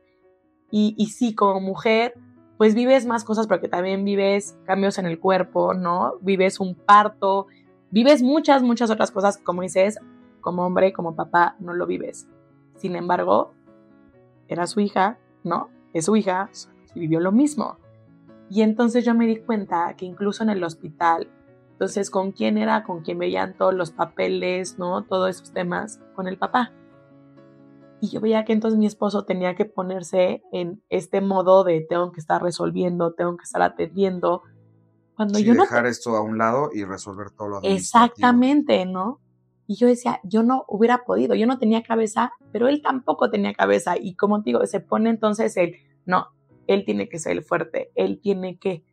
[0.69, 2.13] Y, y sí, como mujer,
[2.57, 6.15] pues vives más cosas porque también vives cambios en el cuerpo, ¿no?
[6.21, 7.47] Vives un parto,
[7.91, 9.99] vives muchas, muchas otras cosas, como dices,
[10.41, 12.27] como hombre, como papá, no lo vives.
[12.75, 13.53] Sin embargo,
[14.47, 15.69] era su hija, ¿no?
[15.93, 16.49] Es su hija
[16.95, 17.77] y vivió lo mismo.
[18.49, 21.29] Y entonces yo me di cuenta que incluso en el hospital,
[21.77, 22.83] entonces, ¿con quién era?
[22.83, 25.03] ¿Con quién veían todos los papeles, ¿no?
[25.03, 26.73] Todos esos temas, con el papá.
[28.01, 32.11] Y yo veía que entonces mi esposo tenía que ponerse en este modo de tengo
[32.11, 34.41] que estar resolviendo, tengo que estar atendiendo.
[35.15, 39.19] Cuando yo dejar esto a un lado y resolver todo lo Exactamente, ¿no?
[39.67, 43.53] Y yo decía, yo no hubiera podido, yo no tenía cabeza, pero él tampoco tenía
[43.53, 43.95] cabeza.
[43.99, 45.75] Y como te digo, se pone entonces él,
[46.05, 46.29] no,
[46.67, 48.85] él tiene que ser el fuerte, él tiene que.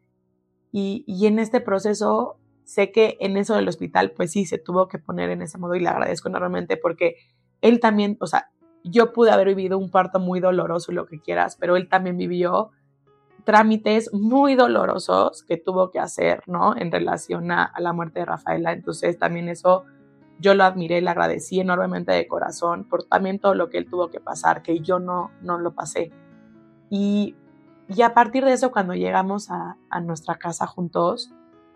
[0.72, 4.88] Y, y en este proceso, sé que en eso del hospital, pues sí, se tuvo
[4.88, 7.16] que poner en ese modo y le agradezco enormemente porque
[7.60, 8.50] él también, o sea,
[8.82, 12.16] yo pude haber vivido un parto muy doloroso y lo que quieras, pero él también
[12.16, 12.72] vivió
[13.44, 16.76] trámites muy dolorosos que tuvo que hacer, ¿no?
[16.76, 18.72] En relación a, a la muerte de Rafaela.
[18.72, 19.84] Entonces también eso
[20.38, 24.10] yo lo admiré, le agradecí enormemente de corazón por también todo lo que él tuvo
[24.10, 26.10] que pasar, que yo no, no lo pasé.
[26.90, 27.34] Y,
[27.88, 31.32] y a partir de eso, cuando llegamos a, a, nuestra casa juntos,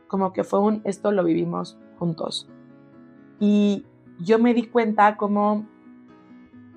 [0.09, 2.49] como que fue un, esto lo vivimos juntos.
[3.41, 3.87] Y
[4.21, 5.67] yo me di cuenta como,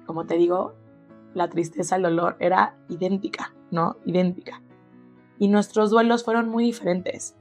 [0.05, 0.73] como te digo,
[1.33, 3.97] la tristeza, el dolor era idéntica, ¿no?
[4.05, 4.61] Idéntica.
[5.39, 7.35] Y nuestros duelos fueron muy diferentes.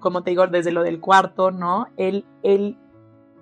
[0.00, 1.86] Como te digo, desde lo del cuarto, ¿no?
[1.96, 2.76] Él, él,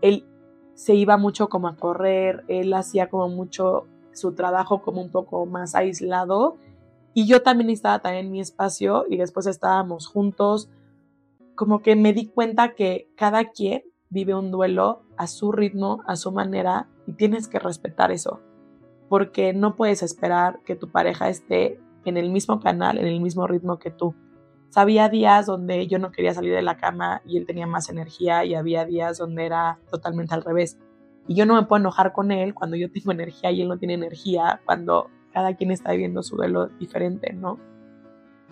[0.02, 0.26] él
[0.74, 5.46] se iba mucho como a correr, él hacía como mucho su trabajo como un poco
[5.46, 6.56] más aislado
[7.14, 10.70] y yo también estaba también en mi espacio y después estábamos juntos.
[11.54, 16.16] Como que me di cuenta que cada quien vive un duelo a su ritmo, a
[16.16, 18.40] su manera y tienes que respetar eso
[19.10, 23.48] porque no puedes esperar que tu pareja esté en el mismo canal, en el mismo
[23.48, 24.14] ritmo que tú.
[24.76, 28.44] Había días donde yo no quería salir de la cama y él tenía más energía
[28.44, 30.78] y había días donde era totalmente al revés.
[31.26, 33.78] Y yo no me puedo enojar con él cuando yo tengo energía y él no
[33.78, 37.58] tiene energía, cuando cada quien está viviendo su duelo diferente, ¿no?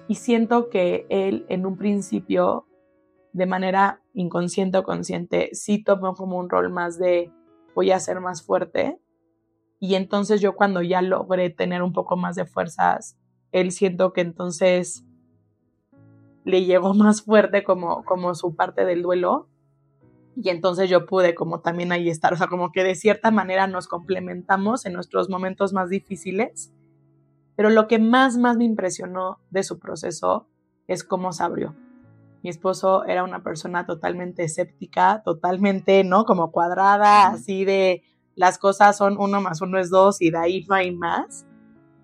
[0.06, 2.66] Y siento que él en un principio,
[3.32, 7.30] de manera inconsciente o consciente, sí tomó como un rol más de
[7.74, 8.98] voy a ser más fuerte
[9.80, 13.16] y entonces yo cuando ya logré tener un poco más de fuerzas,
[13.52, 15.04] él siento que entonces
[16.48, 19.48] le llegó más fuerte como, como su parte del duelo.
[20.34, 23.66] Y entonces yo pude como también ahí estar, o sea, como que de cierta manera
[23.66, 26.72] nos complementamos en nuestros momentos más difíciles.
[27.54, 30.46] Pero lo que más, más me impresionó de su proceso
[30.86, 31.74] es cómo se abrió.
[32.42, 36.24] Mi esposo era una persona totalmente escéptica, totalmente, ¿no?
[36.24, 38.04] Como cuadrada, así de,
[38.36, 41.44] las cosas son uno más uno es dos y de ahí no hay más.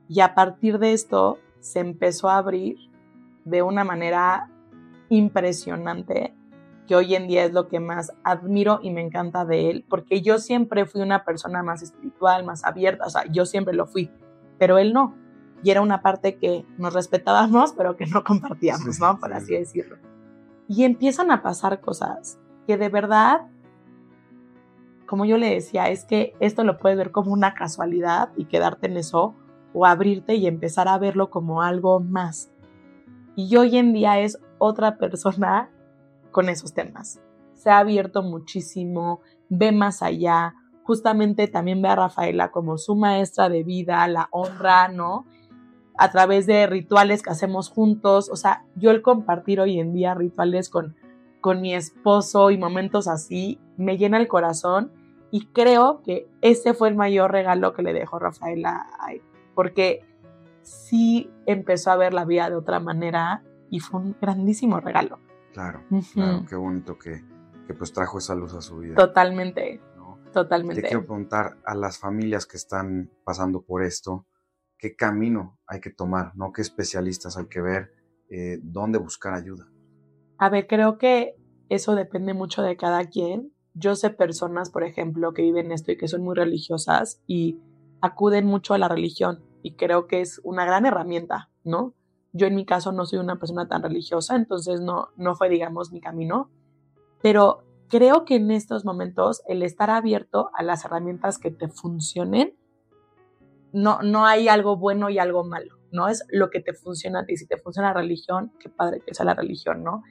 [0.06, 2.76] Y a partir de esto se empezó a abrir
[3.44, 4.50] de una manera
[5.08, 6.34] impresionante,
[6.86, 10.20] que hoy en día es lo que más admiro y me encanta de él, porque
[10.20, 14.10] yo siempre fui una persona más espiritual, más abierta, o sea, yo siempre lo fui,
[14.58, 15.14] pero él no.
[15.62, 19.18] Y era una parte que nos respetábamos, pero que no compartíamos, ¿no?
[19.18, 19.96] Por así decirlo.
[20.68, 23.42] Y empiezan a pasar cosas que de verdad
[25.06, 28.86] como yo le decía, es que esto lo puedes ver como una casualidad y quedarte
[28.86, 29.34] en eso
[29.72, 32.50] o abrirte y empezar a verlo como algo más.
[33.36, 35.70] Y hoy en día es otra persona
[36.30, 37.20] con esos temas.
[37.54, 40.54] Se ha abierto muchísimo, ve más allá.
[40.82, 45.26] Justamente también ve a Rafaela como su maestra de vida, la honra, ¿no?
[45.96, 48.28] A través de rituales que hacemos juntos.
[48.28, 50.94] O sea, yo el compartir hoy en día rituales con
[51.44, 54.90] con mi esposo y momentos así, me llena el corazón
[55.30, 58.86] y creo que ese fue el mayor regalo que le dejó Rafaela
[59.54, 60.00] porque
[60.64, 65.20] sí empezó a ver la vida de otra manera y fue un grandísimo regalo.
[65.52, 67.24] Claro, claro, qué bonito que,
[67.66, 68.96] que, pues trajo esa luz a su vida.
[68.96, 69.80] Totalmente,
[70.32, 70.82] totalmente.
[70.82, 74.26] Te quiero preguntar a las familias que están pasando por esto,
[74.78, 76.32] ¿qué camino hay que tomar?
[76.34, 76.52] ¿no?
[76.52, 77.92] ¿Qué especialistas hay que ver?
[78.30, 79.68] Eh, ¿Dónde buscar ayuda?
[80.38, 81.36] A ver, creo que
[81.68, 83.52] eso depende mucho de cada quien.
[83.74, 87.60] Yo sé personas, por ejemplo, que viven esto y que son muy religiosas y
[88.00, 91.94] acuden mucho a la religión y creo que es una gran herramienta, ¿no?
[92.34, 95.90] Yo en mi caso no soy una persona tan religiosa, entonces no, no fue, digamos,
[95.90, 96.50] mi camino,
[97.22, 102.54] pero creo que en estos momentos el estar abierto a las herramientas que te funcionen,
[103.72, 106.08] no, no hay algo bueno y algo malo, ¿no?
[106.08, 107.38] Es lo que te funciona a ti.
[107.38, 110.02] Si te funciona la religión, qué padre que sea la religión, ¿no?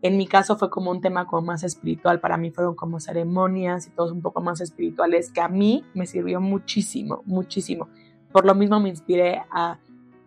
[0.00, 3.86] En mi caso fue como un tema como más espiritual, para mí fueron como ceremonias
[3.88, 7.88] y todos un poco más espirituales, que a mí me sirvió muchísimo, muchísimo.
[8.32, 9.78] Por lo mismo me inspiré a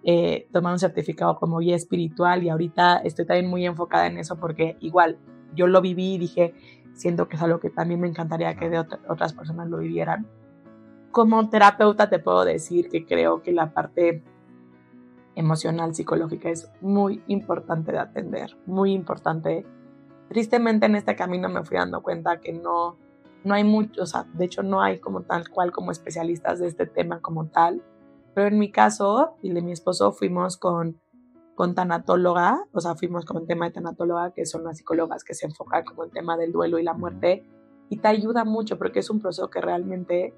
[0.04, 4.38] eh, tomar un certificado como guía espiritual y ahorita estoy también muy enfocada en eso
[4.38, 5.18] porque igual
[5.56, 6.54] yo lo viví y dije,
[6.94, 10.28] siento que es algo que también me encantaría que de otras personas lo vivieran.
[11.12, 14.24] Como terapeuta te puedo decir que creo que la parte
[15.36, 19.66] emocional, psicológica es muy importante de atender, muy importante.
[20.30, 22.98] Tristemente en este camino me fui dando cuenta que no,
[23.44, 26.68] no hay mucho, o sea, de hecho no hay como tal cual como especialistas de
[26.68, 27.84] este tema como tal,
[28.36, 31.00] pero en mi caso y de mi esposo fuimos con,
[31.56, 35.34] con tanatóloga, o sea, fuimos con el tema de tanatóloga, que son las psicólogas que
[35.34, 37.48] se enfocan como el tema del duelo y la muerte,
[37.90, 40.34] y te ayuda mucho porque es un proceso que realmente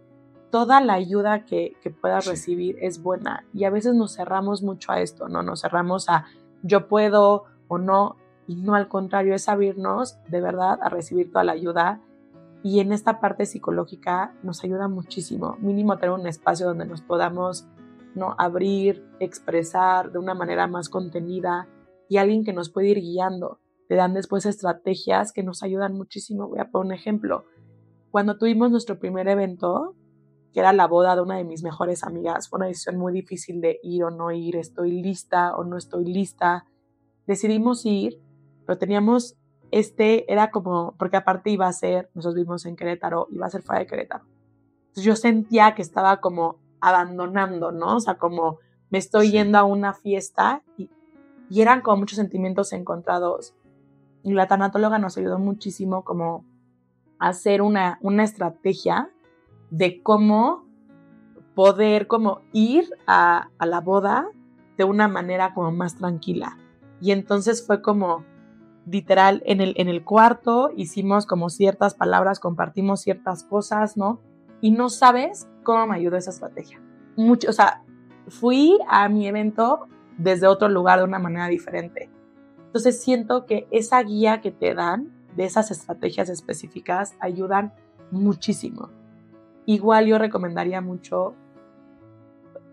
[0.51, 3.45] toda la ayuda que, puedas recibir es buena.
[3.53, 5.41] Y a veces nos cerramos mucho a esto, ¿no?
[5.41, 6.25] Nos cerramos a
[6.61, 8.17] yo puedo o no
[8.47, 11.99] y no al contrario, es abrirnos de verdad a recibir toda la ayuda.
[12.63, 17.67] Y en esta parte psicológica nos ayuda muchísimo, mínimo tener un espacio donde nos podamos
[18.15, 18.35] ¿no?
[18.37, 21.67] abrir, expresar de una manera más contenida
[22.09, 23.59] y alguien que nos puede ir guiando.
[23.87, 26.47] Te dan después estrategias que nos ayudan muchísimo.
[26.47, 27.45] Voy a poner un ejemplo.
[28.11, 29.95] Cuando tuvimos nuestro primer evento,
[30.53, 32.49] que era la boda de una de mis mejores amigas.
[32.49, 36.05] Fue una decisión muy difícil de ir o no ir, estoy lista o no estoy
[36.05, 36.65] lista.
[37.27, 38.19] Decidimos ir,
[38.65, 39.37] pero teníamos
[39.71, 43.61] este, era como, porque aparte iba a ser, nosotros vivimos en Querétaro, iba a ser
[43.61, 44.25] fuera de Querétaro.
[44.87, 46.57] Entonces yo sentía que estaba como
[46.89, 47.97] abandonando, ¿no?
[47.97, 48.59] O sea, como
[48.89, 50.89] me estoy yendo a una fiesta y,
[51.49, 53.53] y eran como muchos sentimientos encontrados.
[54.23, 56.45] Y la tanatóloga nos ayudó muchísimo como
[57.19, 59.09] a hacer una, una estrategia
[59.69, 60.65] de cómo
[61.55, 64.27] poder como ir a, a la boda
[64.77, 66.57] de una manera como más tranquila.
[67.01, 68.23] Y entonces fue como
[68.89, 74.21] literal en el, en el cuarto hicimos como ciertas palabras, compartimos ciertas cosas, ¿no?
[74.61, 76.81] Y no sabes cómo me ayudó esa estrategia.
[77.15, 77.83] Mucho, o sea,
[78.27, 79.87] fui a mi evento
[80.17, 82.09] desde otro lugar de una manera diferente.
[82.65, 87.73] Entonces siento que esa guía que te dan de esas estrategias específicas ayudan
[88.11, 88.89] muchísimo.
[89.65, 91.35] Igual yo recomendaría mucho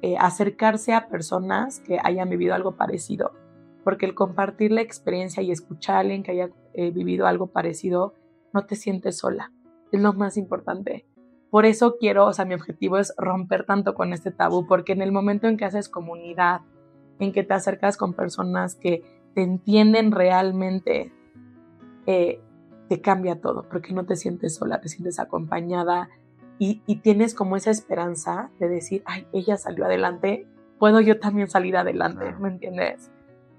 [0.03, 3.32] eh, acercarse a personas que hayan vivido algo parecido
[3.85, 8.14] porque el compartir la experiencia y escuchar a alguien que haya eh, vivido algo parecido,
[8.53, 9.53] no te sientes sola.
[9.93, 11.07] Es lo más importante.
[11.55, 15.02] Por eso quiero, o sea, mi objetivo es romper tanto con este tabú, porque en
[15.02, 16.62] el momento en que haces comunidad,
[17.20, 19.05] en que te acercas con personas que
[19.36, 21.12] te entienden realmente,
[22.07, 22.40] eh,
[22.88, 26.09] te cambia todo, porque no te sientes sola, te sientes acompañada
[26.59, 30.48] y, y tienes como esa esperanza de decir, ay, ella salió adelante,
[30.80, 33.12] puedo yo también salir adelante, ¿me entiendes?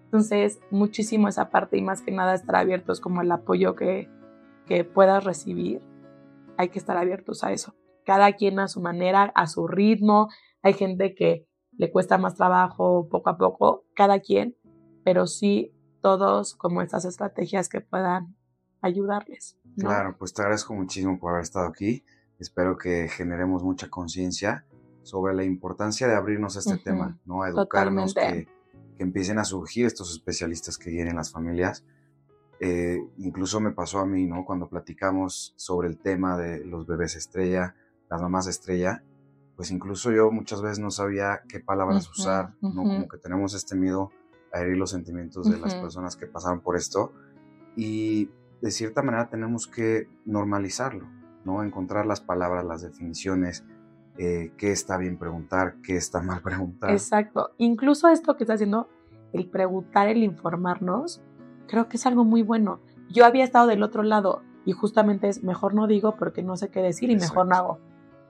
[0.04, 4.10] Entonces, muchísimo esa parte y más que nada estar abiertos como el apoyo que,
[4.66, 5.82] que puedas recibir.
[6.58, 7.74] Hay que estar abiertos a eso.
[8.06, 10.30] Cada quien a su manera, a su ritmo.
[10.62, 11.48] Hay gente que
[11.78, 14.56] le cuesta más trabajo poco a poco, cada quien,
[15.04, 18.36] pero sí todos como estas estrategias que puedan
[18.82, 19.58] ayudarles.
[19.78, 22.06] Claro, pues te agradezco muchísimo por haber estado aquí.
[22.40, 24.66] Espero que generemos mucha conciencia
[25.04, 27.44] sobre la importancia de abrirnos a este tema, ¿no?
[27.44, 28.48] A educarnos, que
[28.96, 31.84] que empiecen a surgir estos especialistas que vienen las familias.
[32.60, 34.46] Eh, incluso me pasó a mí, ¿no?
[34.46, 37.76] Cuando platicamos sobre el tema de los bebés estrella,
[38.16, 39.04] las mamás estrella,
[39.56, 42.74] pues incluso yo muchas veces no sabía qué palabras usar, ¿no?
[42.74, 44.12] Como que tenemos este miedo
[44.54, 47.14] a herir los sentimientos de las personas que pasaron por esto
[47.76, 48.30] y
[48.62, 51.08] de cierta manera tenemos que normalizarlo,
[51.44, 51.62] ¿no?
[51.62, 53.66] Encontrar las palabras, las definiciones,
[54.18, 56.92] eh, qué está bien preguntar, qué está mal preguntar.
[56.92, 57.52] Exacto.
[57.58, 58.90] Incluso esto que está haciendo,
[59.34, 61.22] el preguntar, el informarnos,
[61.68, 62.80] creo que es algo muy bueno.
[63.10, 66.70] Yo había estado del otro lado y justamente es mejor no digo porque no sé
[66.70, 67.80] qué decir y mejor no hago.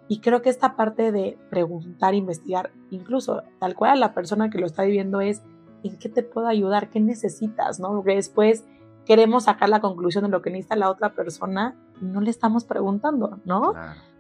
[0.08, 4.68] Y creo que esta parte de preguntar, investigar, incluso tal cual la persona que lo
[4.68, 5.42] está viviendo es
[5.84, 7.90] en qué te puedo ayudar, qué necesitas, ¿no?
[7.90, 8.64] Porque después
[9.06, 12.66] queremos sacar la conclusión de lo que necesita la otra persona y no le estamos
[12.66, 13.74] preguntando, ¿no?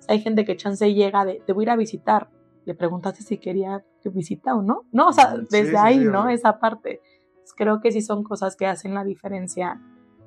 [0.07, 2.29] hay gente que chance llega de, te voy a ir a visitar.
[2.65, 4.85] Le preguntaste si quería que visita o no.
[4.91, 6.29] No, o sea, desde ahí, ¿no?
[6.29, 7.01] Esa parte.
[7.55, 9.81] creo que sí son cosas que hacen la diferencia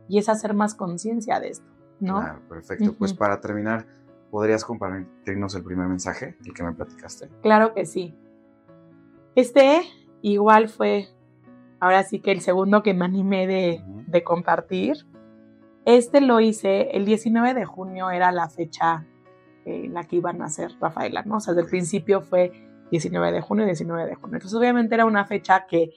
[0.08, 1.66] y es hacer más conciencia de esto,
[2.00, 2.20] ¿no?
[2.20, 2.94] Claro, perfecto.
[2.96, 3.86] Pues para terminar,
[4.30, 7.28] ¿podrías compartirnos el primer mensaje, el que me platicaste?
[7.42, 8.14] Claro que sí.
[9.34, 9.82] Este
[10.22, 11.08] igual fue,
[11.80, 15.06] ahora sí que el segundo que me animé de, de compartir.
[15.84, 19.06] Este lo hice el 19 de junio, era la fecha
[19.64, 21.36] en la que iban a ser Rafaela, ¿no?
[21.36, 22.52] O sea, desde el principio fue
[22.90, 24.36] 19 de junio y 19 de junio.
[24.36, 25.90] Entonces, obviamente era una fecha que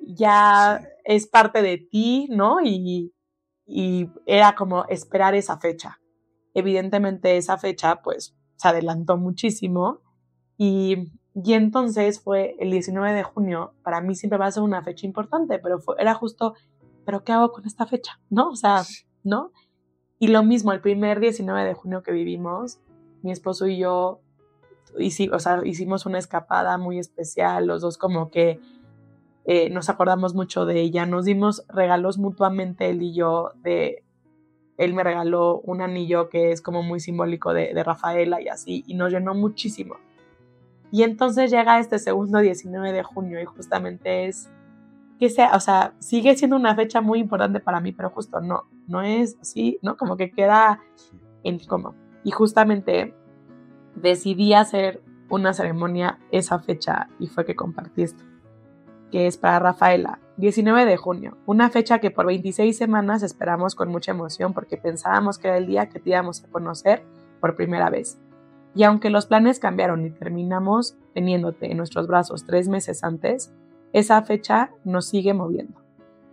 [0.00, 2.60] ya es parte de ti, ¿no?
[2.62, 3.12] Y,
[3.66, 6.00] y era como esperar esa fecha.
[6.54, 10.00] Evidentemente esa fecha, pues, se adelantó muchísimo
[10.56, 13.74] y, y entonces fue el 19 de junio.
[13.82, 16.54] Para mí siempre va a ser una fecha importante, pero fue, era justo,
[17.04, 18.20] ¿pero qué hago con esta fecha?
[18.30, 18.50] ¿No?
[18.50, 18.82] O sea,
[19.24, 19.52] ¿no?
[20.18, 22.78] Y lo mismo, el primer 19 de junio que vivimos,
[23.22, 24.20] mi esposo y yo
[24.98, 28.60] hicimos una escapada muy especial, los dos como que
[29.44, 34.03] eh, nos acordamos mucho de ella, nos dimos regalos mutuamente él y yo, de,
[34.76, 38.94] él me regaló un anillo que es como muy simbólico de, Rafaela y así, y
[38.94, 39.96] nos llenó muchísimo.
[40.90, 44.50] Y entonces llega este segundo 19 de junio y justamente es
[45.18, 48.64] que sea, o sea, sigue siendo una fecha muy importante para mí, pero justo no,
[48.86, 49.96] no es así, ¿no?
[49.96, 50.80] Como que queda
[51.42, 51.94] en como
[52.24, 53.14] y justamente
[53.94, 58.24] decidí hacer una ceremonia esa fecha y fue que compartí esto,
[59.10, 63.88] que es para Rafaela, 19 de junio, una fecha que por 26 semanas esperamos con
[63.88, 67.04] mucha emoción porque pensábamos que era el día que te íbamos a conocer
[67.40, 68.18] por primera vez.
[68.74, 73.52] Y aunque los planes cambiaron y terminamos teniéndote en nuestros brazos tres meses antes,
[73.92, 75.80] esa fecha nos sigue moviendo.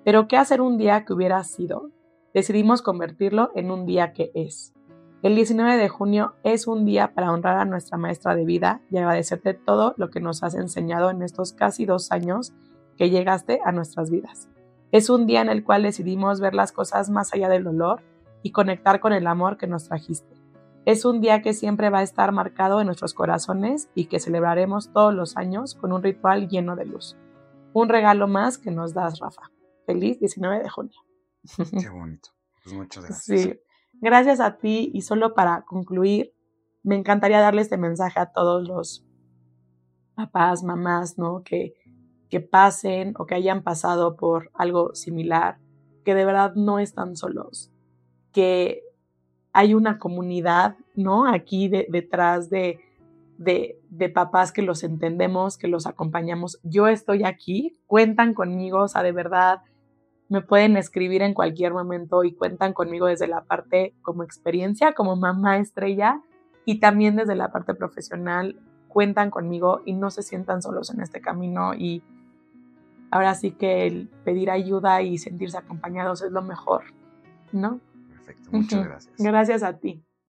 [0.04, 1.92] Pero ¿qué hacer un día que hubiera sido?
[2.34, 4.74] Decidimos convertirlo en un día que es.
[5.22, 8.98] El 19 de junio es un día para honrar a nuestra maestra de vida y
[8.98, 12.54] agradecerte todo lo que nos has enseñado en estos casi dos años
[12.98, 14.50] que llegaste a nuestras vidas.
[14.92, 18.02] Es un día en el cual decidimos ver las cosas más allá del dolor
[18.44, 20.36] y conectar con el amor que nos trajiste.
[20.86, 24.92] Es un día que siempre va a estar marcado en nuestros corazones y que celebraremos
[24.92, 27.16] todos los años con un ritual lleno de luz.
[27.74, 29.44] Un regalo más que nos das, Rafa.
[29.86, 31.00] Feliz 19 de junio.
[31.80, 32.30] Qué bonito.
[32.64, 33.42] Pues muchas gracias.
[33.42, 33.60] Sí.
[34.02, 36.34] Gracias a ti y solo para concluir,
[36.84, 39.06] me encantaría darle este mensaje a todos los
[40.16, 41.44] papás, mamás, ¿no?
[41.44, 41.76] Que,
[42.32, 45.58] que pasen o que hayan pasado por algo similar,
[46.06, 47.70] que de verdad no están solos,
[48.32, 48.82] que
[49.52, 51.28] hay una comunidad, ¿no?
[51.28, 52.80] Aquí detrás de,
[53.38, 56.60] de, de, papás que los entendemos, que los acompañamos.
[56.64, 59.60] Yo estoy aquí, cuentan conmigo, o sea, de verdad,
[60.30, 65.18] me pueden escribir en cualquier momento y cuentan conmigo desde la parte como experiencia, como
[65.18, 66.22] mamá estrella
[66.64, 68.58] y también desde la parte profesional.
[68.88, 72.02] Cuentan conmigo y no se sientan solos en este camino y
[73.12, 76.84] ahora sí que el pedir ayuda y sentirse acompañados es lo mejor,
[77.52, 77.80] ¿no?
[78.10, 79.16] Perfecto, muchas gracias.
[79.18, 80.04] Gracias a ti.